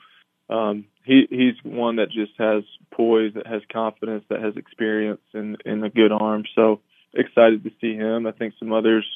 [0.48, 5.56] Um, he he's one that just has poise, that has confidence, that has experience and
[5.64, 6.44] and a good arm.
[6.54, 6.80] So
[7.14, 8.26] excited to see him.
[8.26, 9.06] I think some others,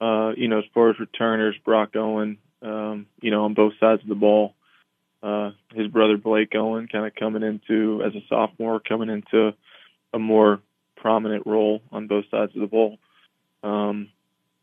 [0.00, 4.02] uh, you know, as far as returners, Brock Owen, um, you know, on both sides
[4.02, 4.54] of the ball.
[5.22, 9.52] Uh, his brother Blake Owen kind of coming into as a sophomore, coming into
[10.12, 10.60] a more
[10.96, 12.98] prominent role on both sides of the ball.
[13.62, 14.10] Um,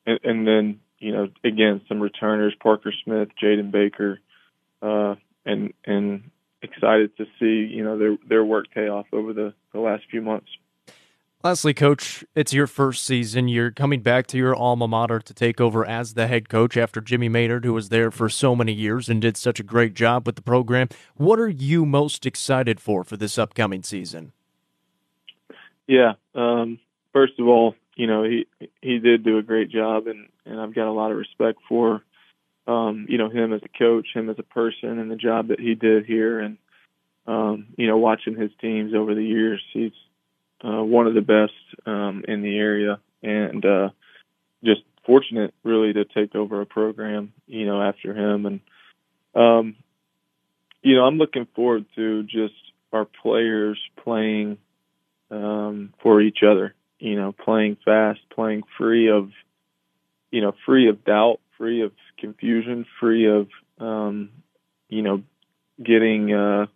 [0.06, 4.20] and, and then, you know, again, some returners, Parker Smith, Jaden Baker,
[4.82, 5.16] uh,
[5.46, 9.80] and, and excited to see, you know, their, their work pay off over the, the
[9.80, 10.48] last few months.
[11.44, 13.50] Lastly, coach, it's your first season.
[13.50, 17.02] You're coming back to your alma mater to take over as the head coach after
[17.02, 20.26] Jimmy Maynard, who was there for so many years and did such a great job
[20.26, 20.88] with the program.
[21.16, 24.32] What are you most excited for for this upcoming season?
[25.86, 26.80] Yeah, um,
[27.12, 28.48] first of all, you know he
[28.82, 32.04] he did do a great job, and and I've got a lot of respect for,
[32.68, 35.60] um, you know, him as a coach, him as a person, and the job that
[35.60, 36.58] he did here, and
[37.28, 39.92] um, you know, watching his teams over the years, he's
[40.64, 41.54] uh, one of the best
[41.86, 43.90] um, in the area, and uh,
[44.64, 48.46] just fortunate really to take over a program, you know, after him.
[48.46, 48.60] And
[49.36, 49.76] um,
[50.82, 52.54] you know, I'm looking forward to just
[52.92, 54.58] our players playing
[55.32, 56.74] um, for each other.
[57.00, 59.32] You know, playing fast, playing free of,
[60.32, 63.50] you know, free of doubt, free of confusion, free of,
[63.80, 64.30] um,
[64.88, 65.24] you know,
[65.84, 66.34] getting.
[66.34, 66.68] Uh,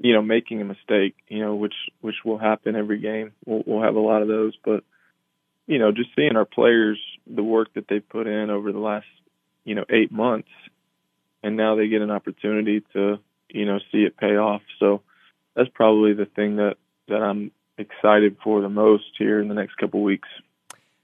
[0.00, 3.32] you know, making a mistake, you know, which which will happen every game.
[3.44, 4.84] We'll, we'll have a lot of those, but
[5.66, 9.06] you know, just seeing our players, the work that they put in over the last,
[9.64, 10.48] you know, eight months,
[11.42, 13.18] and now they get an opportunity to,
[13.50, 14.62] you know, see it pay off.
[14.80, 15.02] So
[15.54, 16.76] that's probably the thing that
[17.08, 20.28] that I'm excited for the most here in the next couple weeks.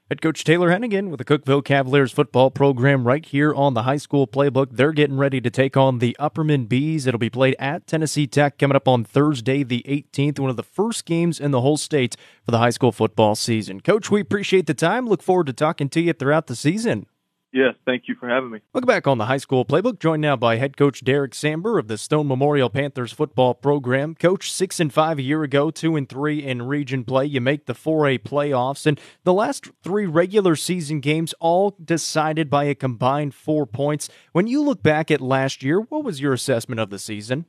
[0.07, 3.97] Head coach Taylor Hennigan with the Cookeville Cavaliers football program right here on the high
[3.97, 4.67] school playbook.
[4.69, 7.07] They're getting ready to take on the Upperman Bees.
[7.07, 10.61] It'll be played at Tennessee Tech coming up on Thursday, the 18th, one of the
[10.63, 13.81] first games in the whole state for the high school football season.
[13.81, 15.07] Coach, we appreciate the time.
[15.07, 17.07] Look forward to talking to you throughout the season.
[17.55, 18.59] Yes, thank you for having me.
[18.73, 19.97] Welcome back on the high school playbook.
[19.97, 24.13] Joined now by head coach Derek Samber of the Stone Memorial Panthers football program.
[24.13, 27.25] Coach six and five a year ago, two and three in region play.
[27.27, 32.65] You make the 4A playoffs, and the last three regular season games all decided by
[32.65, 34.09] a combined four points.
[34.33, 37.45] When you look back at last year, what was your assessment of the season?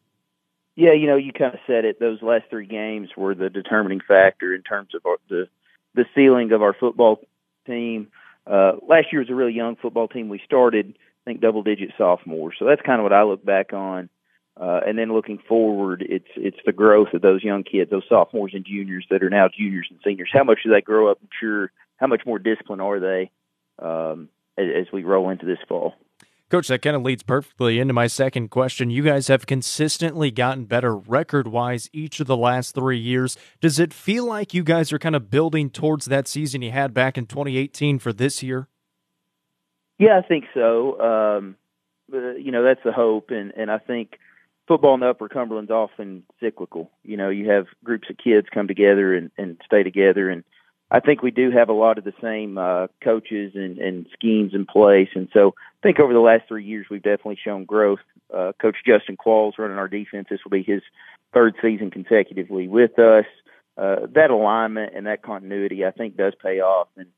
[0.76, 1.98] Yeah, you know, you kind of said it.
[1.98, 5.48] Those last three games were the determining factor in terms of our, the
[5.96, 7.22] the ceiling of our football
[7.66, 8.06] team.
[8.46, 10.28] Uh, last year was a really young football team.
[10.28, 12.56] We started, I think, double digit sophomores.
[12.58, 14.08] So that's kind of what I look back on.
[14.58, 18.52] Uh, and then looking forward, it's it's the growth of those young kids, those sophomores
[18.54, 20.30] and juniors that are now juniors and seniors.
[20.32, 21.70] How much do they grow up mature?
[21.98, 23.30] How much more disciplined are they
[23.78, 25.94] um, as, as we roll into this fall?
[26.48, 28.88] Coach, that kind of leads perfectly into my second question.
[28.88, 33.36] You guys have consistently gotten better record wise each of the last three years.
[33.60, 36.94] Does it feel like you guys are kind of building towards that season you had
[36.94, 38.68] back in 2018 for this year?
[39.98, 41.00] Yeah, I think so.
[41.00, 41.56] Um,
[42.14, 43.30] uh, you know, that's the hope.
[43.30, 44.18] And, and I think
[44.68, 46.92] football in the Upper Cumberland's often cyclical.
[47.02, 50.30] You know, you have groups of kids come together and, and stay together.
[50.30, 50.44] And
[50.90, 54.52] I think we do have a lot of the same uh, coaches and, and schemes
[54.54, 55.08] in place.
[55.14, 57.98] And so I think over the last three years, we've definitely shown growth.
[58.32, 60.28] Uh, Coach Justin Qualls running our defense.
[60.30, 60.82] This will be his
[61.34, 63.24] third season consecutively with us.
[63.76, 67.08] Uh, that alignment and that continuity, I think, does pay off, and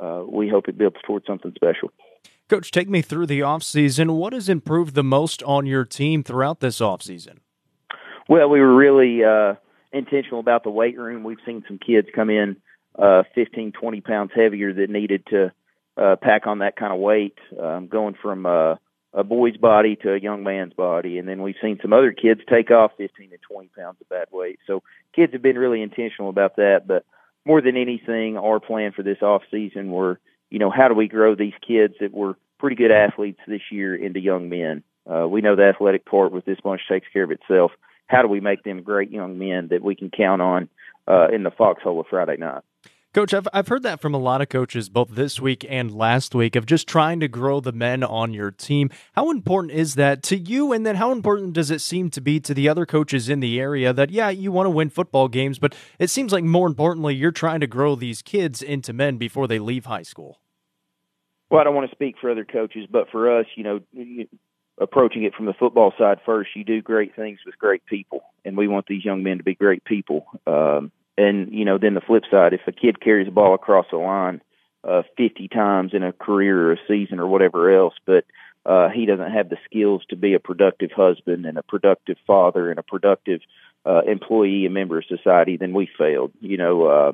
[0.00, 1.90] uh, we hope it builds towards something special.
[2.48, 4.16] Coach, take me through the offseason.
[4.16, 7.38] What has improved the most on your team throughout this offseason?
[8.28, 9.54] Well, we were really uh,
[9.92, 11.24] intentional about the weight room.
[11.24, 12.56] We've seen some kids come in
[12.98, 15.52] uh, 15, 20 pounds heavier that needed to
[15.96, 18.76] uh, pack on that kind of weight, um, going from uh,
[19.12, 21.18] a boy's body to a young man's body.
[21.18, 24.26] And then we've seen some other kids take off 15 to 20 pounds of bad
[24.32, 24.58] weight.
[24.66, 24.82] So
[25.14, 26.86] kids have been really intentional about that.
[26.86, 27.04] But
[27.44, 30.18] more than anything, our plan for this off season were,
[30.50, 33.94] you know, how do we grow these kids that were pretty good athletes this year
[33.94, 34.82] into young men?
[35.08, 37.72] Uh, we know the athletic part with this bunch takes care of itself.
[38.06, 40.68] How do we make them great young men that we can count on
[41.06, 42.62] uh, in the foxhole of Friday night?
[43.14, 46.34] Coach, I've, I've heard that from a lot of coaches, both this week and last
[46.34, 48.90] week, of just trying to grow the men on your team.
[49.12, 50.72] How important is that to you?
[50.72, 53.60] And then how important does it seem to be to the other coaches in the
[53.60, 57.14] area that, yeah, you want to win football games, but it seems like more importantly,
[57.14, 60.40] you're trying to grow these kids into men before they leave high school?
[61.50, 63.80] Well, I don't want to speak for other coaches, but for us, you know,
[64.80, 68.56] approaching it from the football side first, you do great things with great people, and
[68.56, 70.26] we want these young men to be great people.
[70.48, 73.86] Um, and you know, then the flip side, if a kid carries a ball across
[73.90, 74.42] the line
[74.82, 78.24] uh, 50 times in a career or a season or whatever else, but
[78.66, 82.70] uh, he doesn't have the skills to be a productive husband and a productive father
[82.70, 83.40] and a productive
[83.86, 86.32] uh, employee and member of society, then we failed.
[86.40, 87.12] You know, uh,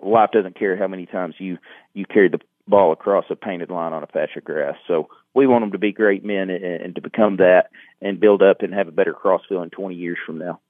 [0.00, 1.58] life doesn't care how many times you
[1.92, 4.76] you carry the ball across a painted line on a patch of grass.
[4.86, 8.42] So we want them to be great men and, and to become that and build
[8.42, 10.60] up and have a better Crossville in 20 years from now.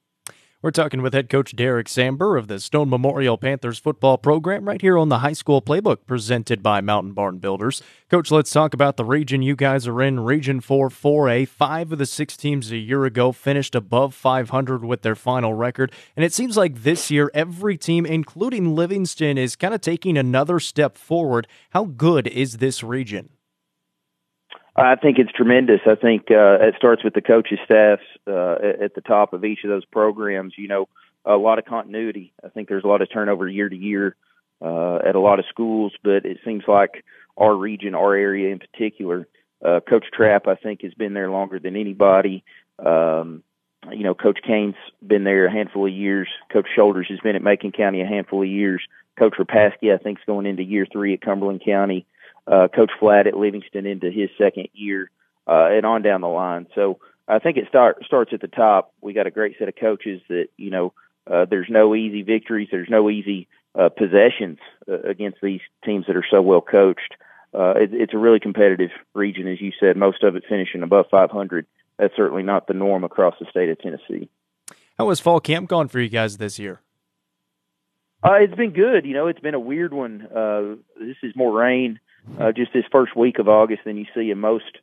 [0.65, 4.81] We're talking with head coach Derek Samber of the Stone Memorial Panthers football program right
[4.81, 7.83] here on the high school playbook presented by Mountain Barn Builders.
[8.09, 11.47] Coach, let's talk about the region you guys are in, Region 4 4A.
[11.47, 15.91] Five of the six teams a year ago finished above 500 with their final record.
[16.15, 20.59] And it seems like this year, every team, including Livingston, is kind of taking another
[20.59, 21.47] step forward.
[21.73, 23.34] How good is this region?
[24.75, 25.79] I think it's tremendous.
[25.85, 29.63] I think uh, it starts with the coaches' staffs uh, at the top of each
[29.63, 30.53] of those programs.
[30.57, 30.89] You know,
[31.23, 32.33] a lot of continuity.
[32.43, 34.15] I think there's a lot of turnover year to year
[34.61, 37.05] uh, at a lot of schools, but it seems like
[37.37, 39.27] our region, our area in particular,
[39.63, 42.43] uh, Coach Trapp, I think, has been there longer than anybody.
[42.77, 43.43] Um,
[43.91, 46.27] you know, Coach Kane's been there a handful of years.
[46.51, 48.81] Coach Shoulders has been at Macon County a handful of years.
[49.17, 52.05] Coach Rapaski, I think, is going into year three at Cumberland County
[52.47, 55.09] uh, Coach Flatt at Livingston into his second year,
[55.47, 56.67] uh, and on down the line.
[56.75, 58.93] So I think it start, starts at the top.
[59.01, 60.93] We got a great set of coaches that, you know,
[61.29, 62.69] uh, there's no easy victories.
[62.71, 67.15] There's no easy uh, possessions uh, against these teams that are so well coached.
[67.53, 71.05] Uh, it, it's a really competitive region, as you said, most of it finishing above
[71.09, 71.65] 500.
[71.97, 74.29] That's certainly not the norm across the state of Tennessee.
[74.97, 76.81] How was fall camp gone for you guys this year?
[78.23, 79.05] Uh, it's been good.
[79.05, 80.27] You know, it's been a weird one.
[80.27, 81.99] Uh, this is more rain
[82.39, 84.79] uh, just this first week of August than you see in most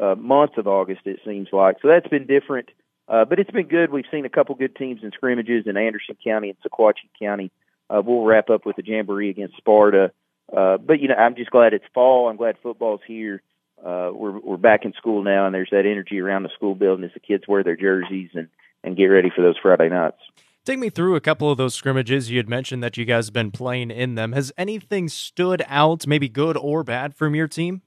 [0.00, 1.02] uh, months of August.
[1.04, 2.70] It seems like so that's been different,
[3.08, 3.90] uh, but it's been good.
[3.90, 7.50] We've seen a couple good teams in scrimmages in Anderson County and Sequatchie County.
[7.88, 10.12] Uh, we'll wrap up with the jamboree against Sparta.
[10.54, 12.28] Uh, but you know, I'm just glad it's fall.
[12.28, 13.42] I'm glad football's here.
[13.84, 17.04] Uh, we're we're back in school now, and there's that energy around the school building
[17.04, 18.48] as the kids wear their jerseys and
[18.82, 20.20] and get ready for those Friday nights.
[20.66, 22.28] Take me through a couple of those scrimmages.
[22.28, 24.32] You had mentioned that you guys have been playing in them.
[24.32, 27.82] Has anything stood out, maybe good or bad, from your team?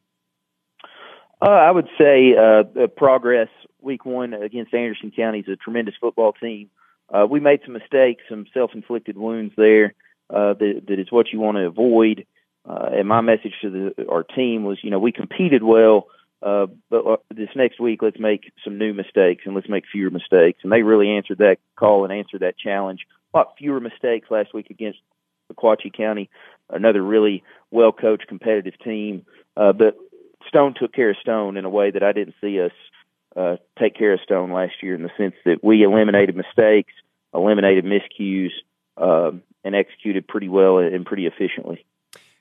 [1.42, 3.50] Uh, I would say uh, progress
[3.82, 6.70] week one against Anderson County is a tremendous football team.
[7.14, 9.94] Uh, we made some mistakes, some self-inflicted wounds there.
[10.30, 12.26] Uh, that, that is what you want to avoid.
[12.64, 16.08] Uh, and my message to the, our team was, you know, we competed well,
[16.42, 20.10] uh, but uh, this next week, let's make some new mistakes and let's make fewer
[20.10, 20.60] mistakes.
[20.64, 23.06] And they really answered that call and answered that challenge.
[23.34, 25.00] A lot fewer mistakes last week against
[25.52, 26.30] Sequatchie County,
[26.70, 29.26] another really well coached, competitive team.
[29.58, 29.98] Uh, but
[30.48, 32.72] Stone took care of Stone in a way that I didn't see us
[33.36, 36.94] uh, take care of Stone last year in the sense that we eliminated mistakes,
[37.34, 38.52] eliminated miscues,
[38.98, 41.86] um, and executed pretty well and pretty efficiently.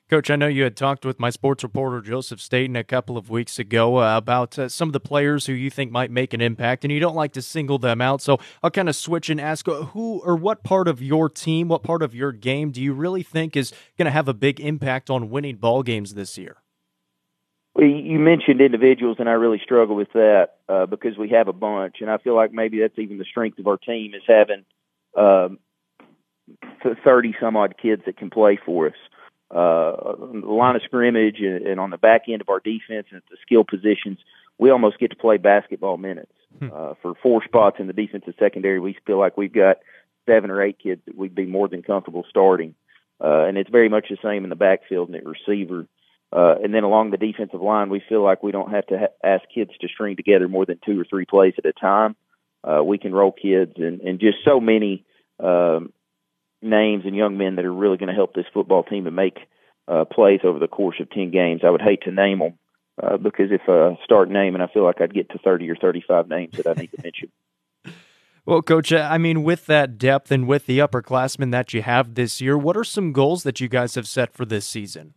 [0.09, 3.29] Coach, I know you had talked with my sports reporter Joseph Staten a couple of
[3.29, 6.41] weeks ago uh, about uh, some of the players who you think might make an
[6.41, 8.19] impact, and you don't like to single them out.
[8.19, 11.67] So I'll kind of switch and ask uh, who or what part of your team,
[11.67, 14.59] what part of your game do you really think is going to have a big
[14.59, 16.57] impact on winning ball games this year?
[17.75, 21.53] Well, you mentioned individuals, and I really struggle with that uh, because we have a
[21.53, 24.65] bunch, and I feel like maybe that's even the strength of our team is having
[25.15, 25.59] um,
[27.05, 28.95] thirty some odd kids that can play for us
[29.51, 33.17] uh, the line of scrimmage and, and on the back end of our defense and
[33.17, 34.19] at the skill positions,
[34.57, 36.31] we almost get to play basketball minutes.
[36.59, 36.69] Hmm.
[36.73, 39.77] Uh, for four spots in the defensive secondary, we feel like we've got
[40.27, 42.75] seven or eight kids that we'd be more than comfortable starting.
[43.23, 45.87] Uh, and it's very much the same in the backfield and at receiver.
[46.31, 49.07] Uh, and then along the defensive line, we feel like we don't have to ha-
[49.23, 52.15] ask kids to string together more than two or three plays at a time.
[52.63, 55.03] Uh, we can roll kids and, and just so many
[55.39, 55.91] um,
[56.61, 59.37] names and young men that are really going to help this football team to make
[59.87, 61.61] uh, plays over the course of 10 games.
[61.65, 62.57] I would hate to name them
[63.01, 66.27] uh, because if I start naming, I feel like I'd get to 30 or 35
[66.27, 67.31] names that I need to mention.
[68.45, 72.41] Well, Coach, I mean, with that depth and with the upperclassmen that you have this
[72.41, 75.13] year, what are some goals that you guys have set for this season?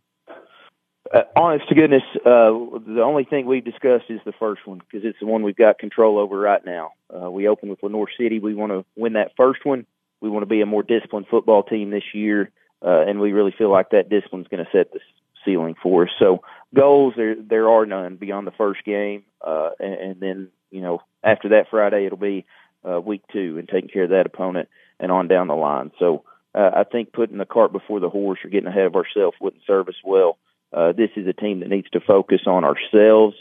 [1.13, 2.49] Uh, honest to goodness, uh,
[2.87, 5.77] the only thing we've discussed is the first one because it's the one we've got
[5.77, 6.91] control over right now.
[7.13, 8.39] Uh, we open with Lenoir City.
[8.39, 9.85] We want to win that first one.
[10.23, 12.49] We want to be a more disciplined football team this year.
[12.81, 14.99] uh, and we really feel like that discipline's going to set the
[15.45, 16.09] ceiling for us.
[16.19, 16.43] So
[16.73, 21.01] goals there there are none beyond the first game, uh, and, and then you know
[21.23, 22.45] after that Friday it'll be
[22.89, 24.69] uh, week two and taking care of that opponent
[24.99, 25.91] and on down the line.
[25.99, 26.23] So
[26.55, 29.63] uh, I think putting the cart before the horse or getting ahead of ourselves wouldn't
[29.65, 30.37] serve us well.
[30.71, 33.35] Uh, this is a team that needs to focus on ourselves,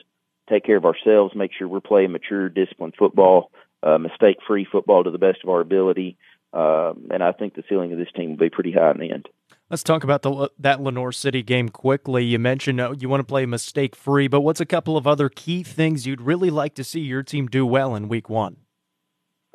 [0.48, 3.50] take care of ourselves, make sure we're playing mature, disciplined football,
[3.82, 6.16] uh, mistake-free football to the best of our ability.
[6.52, 9.10] Um, and I think the ceiling of this team will be pretty high in the
[9.10, 9.28] end.
[9.70, 12.24] Let's talk about the that Lenoir City game quickly.
[12.24, 15.30] You mentioned uh, you want to play mistake free, but what's a couple of other
[15.30, 18.56] key things you'd really like to see your team do well in Week One?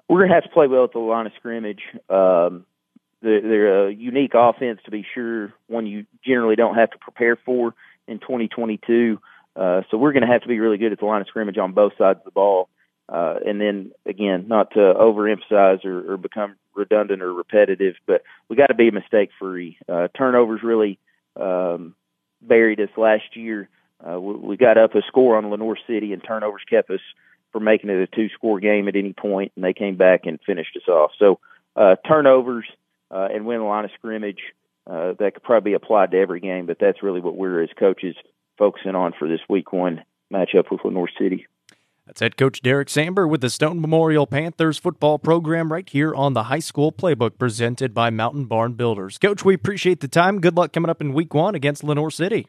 [0.09, 1.81] We're gonna have to play well at the line of scrimmage.
[2.09, 2.65] Um,
[3.21, 7.35] they're, they're a unique offense to be sure, one you generally don't have to prepare
[7.35, 7.73] for
[8.07, 9.19] in 2022.
[9.55, 11.57] Uh, so we're going to have to be really good at the line of scrimmage
[11.57, 12.69] on both sides of the ball.
[13.09, 18.55] Uh, and then again, not to overemphasize or, or become redundant or repetitive, but we
[18.55, 19.77] got to be mistake free.
[19.87, 20.99] Uh, turnovers really
[21.39, 21.95] um,
[22.41, 23.69] buried us last year.
[24.05, 26.99] Uh, we, we got up a score on Lenoir City, and turnovers kept us
[27.51, 30.39] from making it a two score game at any point, and they came back and
[30.45, 31.11] finished us off.
[31.17, 31.39] So
[31.75, 32.65] uh, turnovers
[33.09, 34.41] uh, and win the line of scrimmage.
[34.85, 37.69] Uh, that could probably be applied to every game, but that's really what we're as
[37.77, 38.15] coaches
[38.57, 41.45] focusing on for this week one matchup with Lenoir City.
[42.07, 46.33] That's head coach Derek Samber with the Stone Memorial Panthers football program right here on
[46.33, 49.17] the high school playbook presented by Mountain Barn Builders.
[49.17, 50.39] Coach, we appreciate the time.
[50.39, 52.47] Good luck coming up in week one against Lenoir City.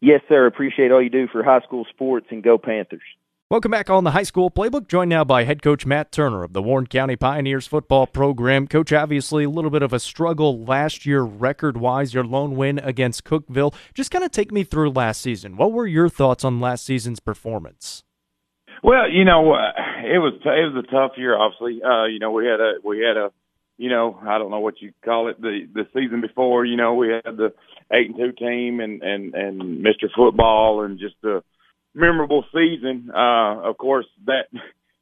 [0.00, 0.46] Yes, sir.
[0.46, 3.02] Appreciate all you do for high school sports and go Panthers.
[3.50, 4.88] Welcome back on the high school playbook.
[4.88, 8.66] Joined now by head coach Matt Turner of the Warren County Pioneers football program.
[8.66, 12.14] Coach, obviously a little bit of a struggle last year, record wise.
[12.14, 13.74] Your lone win against Cookeville.
[13.92, 15.58] Just kind of take me through last season.
[15.58, 18.04] What were your thoughts on last season's performance?
[18.82, 19.70] Well, you know, uh,
[20.04, 21.38] it was it was a tough year.
[21.38, 23.30] Obviously, uh, you know, we had a we had a,
[23.78, 26.64] you know, I don't know what you call it the the season before.
[26.64, 27.52] You know, we had the
[27.92, 30.08] eight and two team and and and Mr.
[30.14, 31.44] Football and just a
[31.94, 33.10] memorable season.
[33.14, 34.46] Uh, of course, that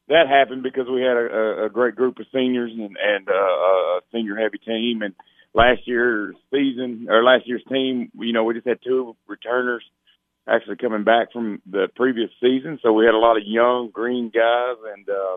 [0.09, 4.01] that happened because we had a, a great group of seniors and, and uh, a
[4.13, 5.01] senior heavy team.
[5.01, 5.15] And
[5.55, 9.85] last year's season or last year's team, you know, we just had two returners
[10.49, 14.31] actually coming back from the previous season, so we had a lot of young green
[14.31, 15.09] guys and.
[15.09, 15.37] Uh,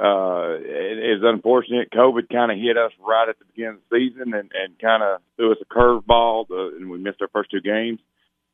[0.00, 1.90] uh, it is unfortunate.
[1.90, 5.02] COVID kind of hit us right at the beginning of the season and, and kind
[5.02, 8.00] of threw us a curveball, and we missed our first two games.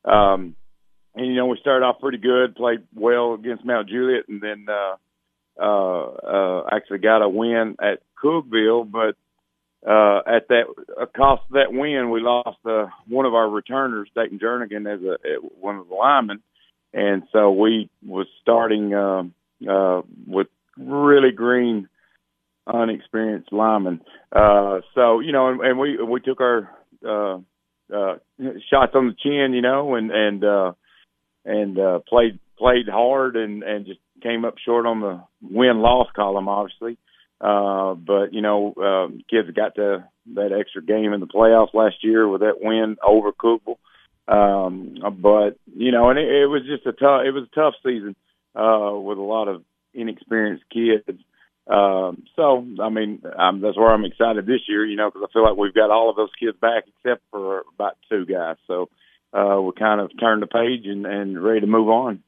[0.04, 0.56] Um,
[1.14, 4.66] and you know we started off pretty good, played well against Mount Juliet, and then
[4.68, 4.96] uh,
[5.60, 8.90] uh, uh, actually got a win at Cookeville.
[8.90, 9.16] But
[9.86, 10.64] uh, at that
[11.00, 15.00] uh, cost of that win, we lost uh, one of our returners, Dayton Jernigan, as
[15.02, 16.40] a one of the linemen,
[16.92, 19.22] and so we was starting uh,
[19.70, 21.88] uh, with really green,
[22.66, 24.00] unexperienced linemen.
[24.32, 26.70] Uh, so you know, and, and we we took our
[27.06, 27.38] uh,
[27.94, 28.16] uh,
[28.70, 30.72] shots on the chin, you know, and and uh,
[31.44, 36.08] and uh, played played hard and and just came up short on the win loss
[36.14, 36.98] column, obviously.
[37.40, 41.96] Uh, but you know, uh, kids got to that extra game in the playoffs last
[42.02, 43.78] year with that win over Cookeville.
[44.26, 47.22] Um, but you know, and it, it was just a tough.
[47.24, 48.16] It was a tough season
[48.54, 49.62] uh, with a lot of
[49.94, 51.18] inexperienced kids.
[51.68, 55.32] Um, so, I mean, um, that's where I'm excited this year, you know, because I
[55.32, 58.56] feel like we've got all of those kids back except for about two guys.
[58.66, 58.88] So,
[59.34, 62.22] uh, we kind of turned the page and, and ready to move on.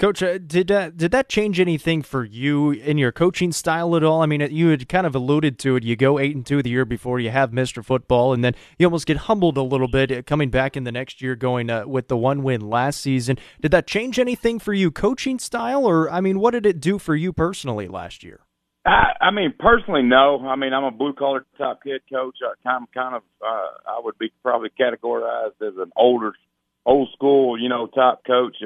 [0.00, 4.02] Coach, uh, did uh, did that change anything for you in your coaching style at
[4.02, 4.22] all?
[4.22, 5.84] I mean, you had kind of alluded to it.
[5.84, 8.86] You go eight and two the year before, you have Mister Football, and then you
[8.86, 11.86] almost get humbled a little bit uh, coming back in the next year, going uh,
[11.86, 13.38] with the one win last season.
[13.62, 16.98] Did that change anything for you, coaching style, or I mean, what did it do
[16.98, 18.40] for you personally last year?
[18.84, 20.44] I, I mean, personally, no.
[20.44, 22.38] I mean, I'm a blue collar type head coach.
[22.66, 23.46] I'm kind of, uh,
[23.86, 26.32] I would be probably categorized as an older,
[26.84, 28.56] old school, you know, type coach.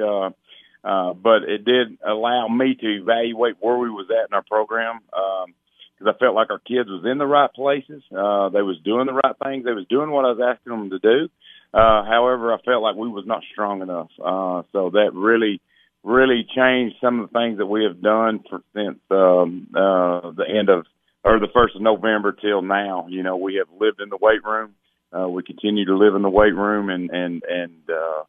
[0.83, 4.99] Uh, but it did allow me to evaluate where we was at in our program.
[5.13, 5.53] Um,
[5.99, 8.01] cause I felt like our kids was in the right places.
[8.11, 9.65] Uh, they was doing the right things.
[9.65, 11.29] They was doing what I was asking them to do.
[11.73, 14.09] Uh, however, I felt like we was not strong enough.
[14.17, 15.61] Uh, so that really,
[16.03, 20.45] really changed some of the things that we have done for, since um, uh, the
[20.47, 20.85] end of
[21.23, 23.07] or the first of November till now.
[23.09, 24.75] You know, we have lived in the weight room.
[25.11, 28.23] Uh, we continue to live in the weight room, and and and uh,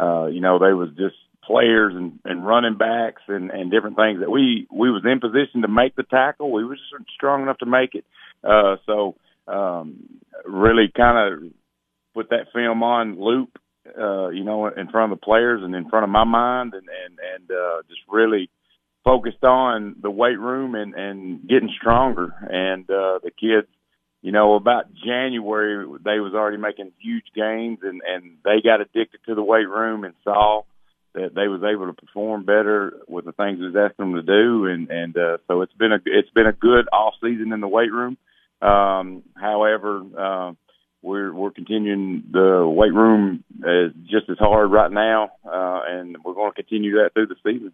[0.00, 1.16] uh, you know, they was just
[1.46, 5.62] players and, and running backs and, and different things that we we was in position
[5.62, 6.52] to make the tackle.
[6.52, 6.78] We was
[7.14, 8.04] strong enough to make it.
[8.42, 9.16] Uh, so
[9.46, 11.50] um, really kind of
[12.14, 13.58] put that film on loop
[13.98, 16.88] uh, you know, in front of the players and in front of my mind, and
[16.88, 18.48] and and uh, just really
[19.04, 22.34] focused on the weight room and and getting stronger.
[22.48, 23.68] And uh, the kids,
[24.22, 29.20] you know, about January, they was already making huge gains, and and they got addicted
[29.26, 30.62] to the weight room and saw
[31.14, 34.22] that they was able to perform better with the things we was asking them to
[34.22, 37.60] do, and and uh, so it's been a it's been a good off season in
[37.60, 38.16] the weight room.
[38.60, 40.52] Um, however, uh,
[41.02, 46.34] we're we're continuing the weight room is just as hard right now, uh, and we're
[46.34, 47.72] going to continue that through the season.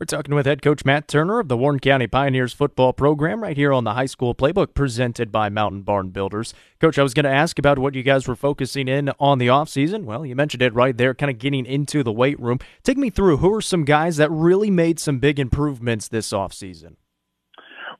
[0.00, 3.54] We're talking with head coach Matt Turner of the Warren County Pioneers football program right
[3.54, 6.54] here on the high school playbook presented by Mountain Barn Builders.
[6.80, 9.48] Coach, I was going to ask about what you guys were focusing in on the
[9.48, 10.04] offseason.
[10.04, 12.60] Well, you mentioned it right there, kind of getting into the weight room.
[12.82, 16.96] Take me through who are some guys that really made some big improvements this offseason?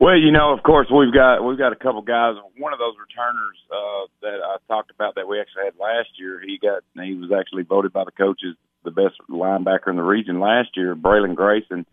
[0.01, 2.35] Well, you know, of course, we've got we've got a couple guys.
[2.57, 6.41] One of those returners uh, that I talked about that we actually had last year.
[6.41, 10.41] He got he was actually voted by the coaches the best linebacker in the region
[10.41, 11.87] last year, Braylon Grayson,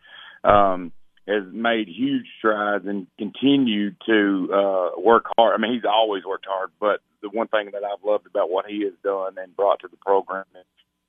[0.43, 0.91] um,
[1.27, 5.55] has made huge strides and continued to uh, work hard.
[5.55, 8.65] I mean, he's always worked hard, but the one thing that I've loved about what
[8.65, 10.45] he has done and brought to the program,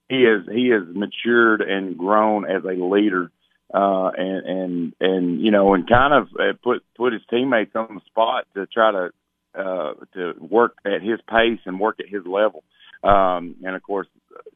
[0.09, 3.31] he has he has matured and grown as a leader,
[3.73, 7.95] uh, and and and you know, and kind of uh, put put his teammates on
[7.95, 9.11] the spot to try to
[9.55, 12.65] uh, to work at his pace and work at his level.
[13.05, 14.09] Um, and of course,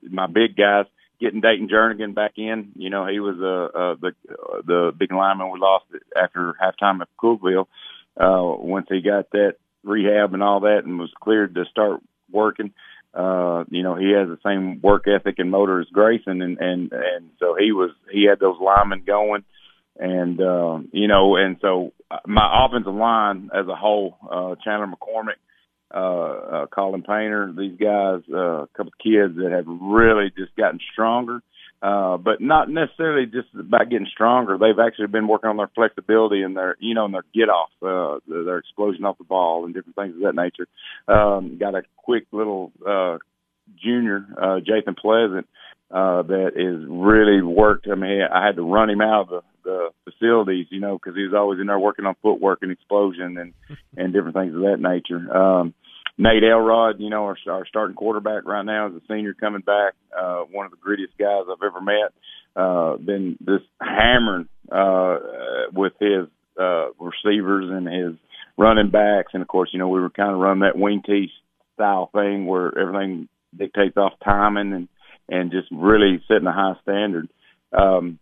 [0.03, 0.87] my big guys
[1.23, 2.73] getting Dayton Jernigan back in.
[2.77, 5.85] You know, he was uh, uh, the uh, the big lineman we lost
[6.21, 7.67] after halftime at Cookeville.
[8.17, 9.55] Uh, once he got that
[9.85, 12.01] rehab and all that, and was cleared to start
[12.31, 12.73] working,
[13.15, 16.93] uh, you know, he has the same work ethic and motor as Grayson, and and
[16.93, 19.45] and so he was he had those linemen going,
[19.99, 21.93] and uh, you know, and so
[22.27, 25.39] my offensive line as a whole, uh, Chandler McCormick
[25.95, 30.55] uh, uh, Colin Painter, these guys, uh, a couple of kids that have really just
[30.57, 31.43] gotten stronger.
[31.83, 34.57] Uh, but not necessarily just about getting stronger.
[34.57, 37.71] They've actually been working on their flexibility and their, you know, and their get off,
[37.83, 40.69] uh, their explosion off the ball and different things of that nature.
[41.09, 43.19] Um, got a quick little, uh,
[43.77, 45.49] junior, uh, Jathan Pleasant,
[45.93, 47.87] uh, that is really worked.
[47.91, 51.15] I mean, I had to run him out of the, the facilities, you know, because
[51.15, 53.53] he was always in there working on footwork and explosion and
[53.97, 55.35] and different things of that nature.
[55.37, 55.75] Um,
[56.19, 59.95] Nate Elrod, you know, our, our starting quarterback right now is a senior coming back.
[60.17, 62.13] Uh, one of the grittiest guys I've ever met.
[62.55, 65.19] Uh, been this hammering, uh,
[65.73, 66.29] with his,
[66.61, 68.15] uh, receivers and his
[68.59, 69.33] running backs.
[69.33, 71.31] And of course, you know, we were kind of running that wing tee
[71.75, 74.89] style thing where everything dictates off timing and,
[75.29, 77.29] and just really setting a high standard.
[77.73, 78.19] Um,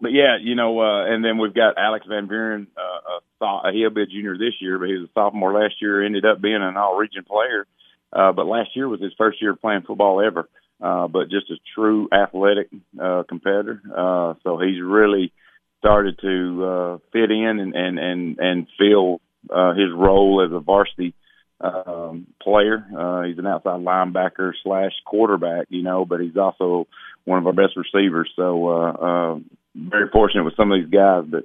[0.00, 3.90] but yeah, you know, uh, and then we've got Alex Van Buren, uh, a, he'll
[3.90, 6.60] be a junior this year, but he was a sophomore last year, ended up being
[6.60, 7.66] an all region player.
[8.12, 10.48] Uh, but last year was his first year playing football ever.
[10.80, 12.68] Uh, but just a true athletic,
[13.00, 13.80] uh, competitor.
[13.96, 15.32] Uh, so he's really
[15.78, 20.58] started to, uh, fit in and, and, and, and feel, uh, his role as a
[20.58, 21.14] varsity,
[21.62, 22.84] um, player.
[22.96, 26.86] Uh, he's an outside linebacker slash quarterback, you know, but he's also
[27.24, 28.30] one of our best receivers.
[28.36, 29.38] So, uh, uh,
[29.74, 31.44] very fortunate with some of these guys, but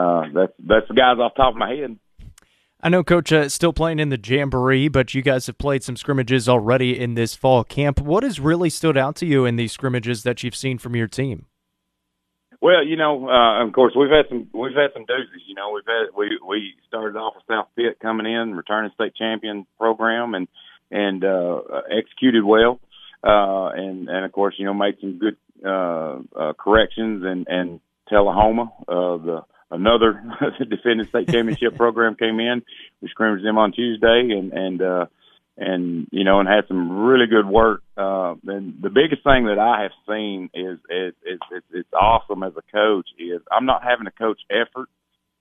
[0.00, 1.98] uh, that's that's the guys off the top of my head.
[2.80, 5.96] I know Coach uh, still playing in the Jamboree, but you guys have played some
[5.96, 8.00] scrimmages already in this fall camp.
[8.00, 11.08] What has really stood out to you in these scrimmages that you've seen from your
[11.08, 11.46] team?
[12.60, 15.46] Well, you know, uh, of course, we've had some we've had some doozies.
[15.46, 19.14] You know, we've had we we started off with South Pitt coming in, returning state
[19.14, 20.48] champion program, and
[20.90, 22.80] and uh, executed well,
[23.22, 27.80] uh, and and of course, you know, made some good uh, uh, corrections and and
[28.08, 30.22] Tullahoma, uh, the another
[30.70, 32.62] defending state championship program came in.
[33.00, 35.06] We scrimmaged them on Tuesday and and uh,
[35.56, 37.82] and you know and had some really good work.
[37.96, 42.42] Uh, and the biggest thing that I have seen is is it's it's, it's awesome
[42.42, 44.88] as a coach is I'm not having to coach effort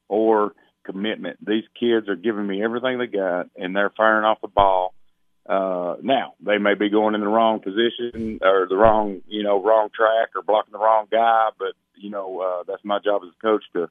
[0.07, 0.53] or
[0.85, 1.45] commitment.
[1.45, 4.93] These kids are giving me everything they got and they're firing off the ball
[5.47, 9.61] uh, now they may be going in the wrong position or the wrong, you know,
[9.61, 13.29] wrong track or blocking the wrong guy, but you know, uh, that's my job as
[13.29, 13.87] a coach to,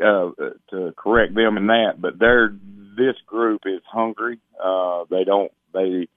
[0.00, 0.30] uh,
[0.70, 1.94] to correct them in that.
[2.00, 2.54] But they're,
[2.96, 4.38] this group is hungry.
[4.62, 6.08] Uh, they don't, they,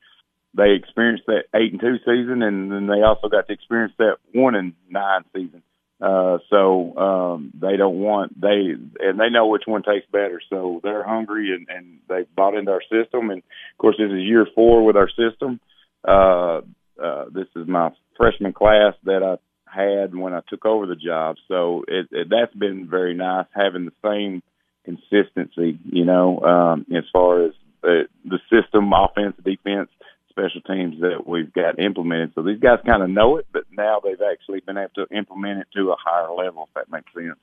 [0.56, 4.18] they experienced that eight and two season and then they also got to experience that
[4.34, 5.64] one and nine season.
[6.02, 10.42] Uh, so, um, they don't want, they, and they know which one tastes better.
[10.50, 13.30] So they're hungry and, and they bought into our system.
[13.30, 15.62] And of course, this is year four with our system.
[16.06, 16.62] Uh,
[17.02, 19.38] uh, this is my freshman class that I
[19.74, 21.38] had when I took over the job.
[21.48, 24.44] So it, it, that's been very nice having the same
[24.86, 29.90] consistency, you know, um, as far as the, the system, offense, defense,
[30.30, 32.32] special teams that we've got implemented.
[32.36, 35.62] So these guys kind of know it, but now they've actually been able to implement
[35.62, 37.38] it to a higher level, if that makes sense.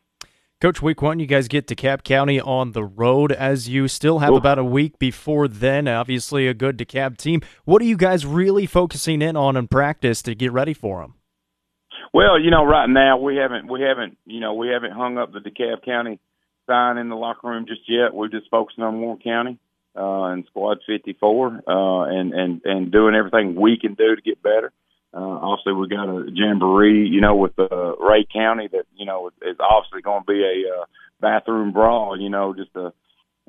[0.60, 4.18] Coach, week one, you guys get to DeKalb County on the road as you still
[4.18, 5.88] have about a week before then.
[5.88, 7.40] Obviously, a good DeKalb team.
[7.64, 11.14] What are you guys really focusing in on in practice to get ready for them?
[12.12, 15.32] Well, you know, right now we haven't we haven't you know we haven't hung up
[15.32, 16.18] the DeKalb County
[16.66, 18.14] sign in the locker room just yet.
[18.14, 19.58] We're just focusing on Warren County
[19.96, 24.42] uh, and Squad 54 uh, and and and doing everything we can do to get
[24.42, 24.72] better.
[25.12, 29.30] Uh, obviously, we got a jamboree, you know, with uh, Rhea County that you know
[29.42, 30.84] is obviously going to be a uh,
[31.20, 32.20] bathroom brawl.
[32.20, 32.92] You know, just a,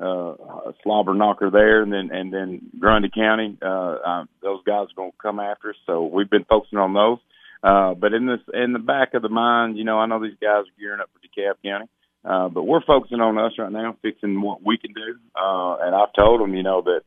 [0.02, 0.34] uh,
[0.70, 3.58] a slobber knocker there, and then and then Grundy County.
[3.62, 6.94] Uh, uh, those guys are going to come after us, so we've been focusing on
[6.94, 7.20] those.
[7.64, 10.38] Uh, but in this, in the back of the mind, you know, I know these
[10.42, 11.86] guys are gearing up for DeKalb County,
[12.26, 15.16] uh, but we're focusing on us right now, fixing what we can do.
[15.36, 17.02] Uh, and I've told them, you know, that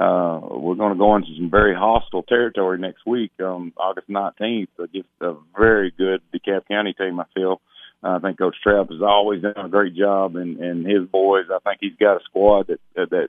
[0.00, 4.68] uh, we're going to go into some very hostile territory next week, um, August 19th,
[4.78, 7.20] against a very good DeKalb County team.
[7.20, 7.60] I feel.
[8.00, 11.46] Uh, I think Coach Trapp has always done a great job, and and his boys.
[11.52, 13.28] I think he's got a squad that that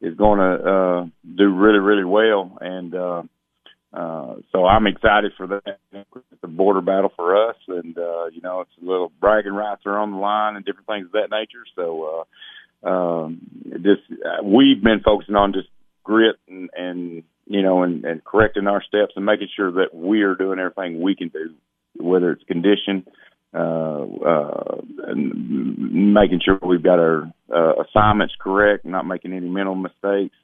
[0.00, 1.06] is going to uh,
[1.36, 3.22] do really really well, and uh,
[3.92, 5.78] uh, so I'm excited for that.
[5.92, 9.82] It's a border battle for us, and uh, you know, it's a little bragging rights
[9.84, 11.64] are on the line and different things of that nature.
[11.74, 12.24] So,
[12.84, 13.40] uh, um,
[13.82, 15.68] just uh, we've been focusing on just
[16.04, 20.22] grit and, and you know, and, and correcting our steps and making sure that we
[20.22, 21.54] are doing everything we can do,
[21.96, 23.04] whether it's condition,
[23.52, 29.74] uh, uh, and making sure we've got our uh, assignments correct, not making any mental
[29.74, 30.36] mistakes.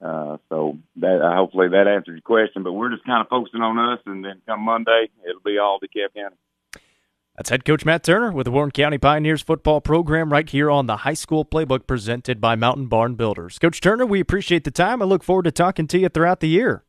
[0.00, 2.62] Uh, so that uh, hopefully that answers your question.
[2.62, 5.78] But we're just kind of focusing on us, and then come Monday, it'll be all
[5.80, 6.36] DeKalb County.
[7.36, 10.86] That's head coach Matt Turner with the Warren County Pioneers football program right here on
[10.86, 13.58] the high school playbook presented by Mountain Barn Builders.
[13.58, 15.02] Coach Turner, we appreciate the time.
[15.02, 16.84] I look forward to talking to you throughout the year.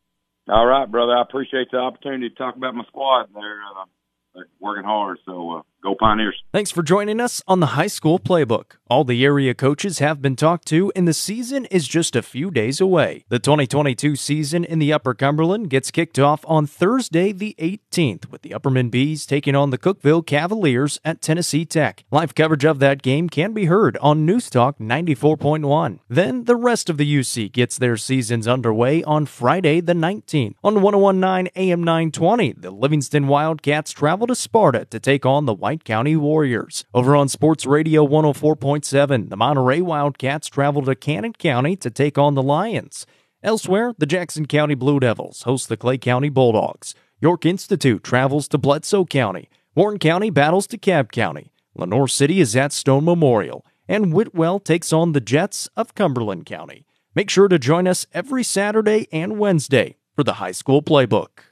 [0.48, 1.12] All right, brother.
[1.12, 3.28] I appreciate the opportunity to talk about my squad.
[3.34, 3.86] They're, uh,
[4.34, 6.44] they're working hard, so uh, Go Pioneers.
[6.52, 8.74] Thanks for joining us on the High School Playbook.
[8.90, 12.52] All the area coaches have been talked to, and the season is just a few
[12.52, 13.26] days away.
[13.28, 18.44] The 2022 season in the Upper Cumberland gets kicked off on Thursday, the 18th, with
[18.44, 22.06] the Upperman Bees taking on the Cookeville Cavaliers at Tennessee Tech.
[22.12, 26.00] Live coverage of that game can be heard on News Talk 94.1.
[26.08, 30.56] Then the rest of the UC gets their seasons underway on Friday, the 19th.
[30.64, 35.77] On 1019 AM 920, the Livingston Wildcats travel to Sparta to take on the White
[35.84, 36.86] County Warriors.
[36.94, 42.36] Over on Sports Radio 104.7, the Monterey Wildcats travel to Cannon County to take on
[42.36, 43.06] the Lions.
[43.44, 46.96] Elsewhere, the Jackson County Blue Devils host the Clay County Bulldogs.
[47.20, 49.50] York Institute travels to Bledsoe County.
[49.76, 51.52] Warren County battles DeKalb County.
[51.76, 53.66] Lenoir City is at Stone Memorial.
[53.88, 56.86] And Whitwell takes on the Jets of Cumberland County.
[57.16, 61.47] Make sure to join us every Saturday and Wednesday for the High School Playbook.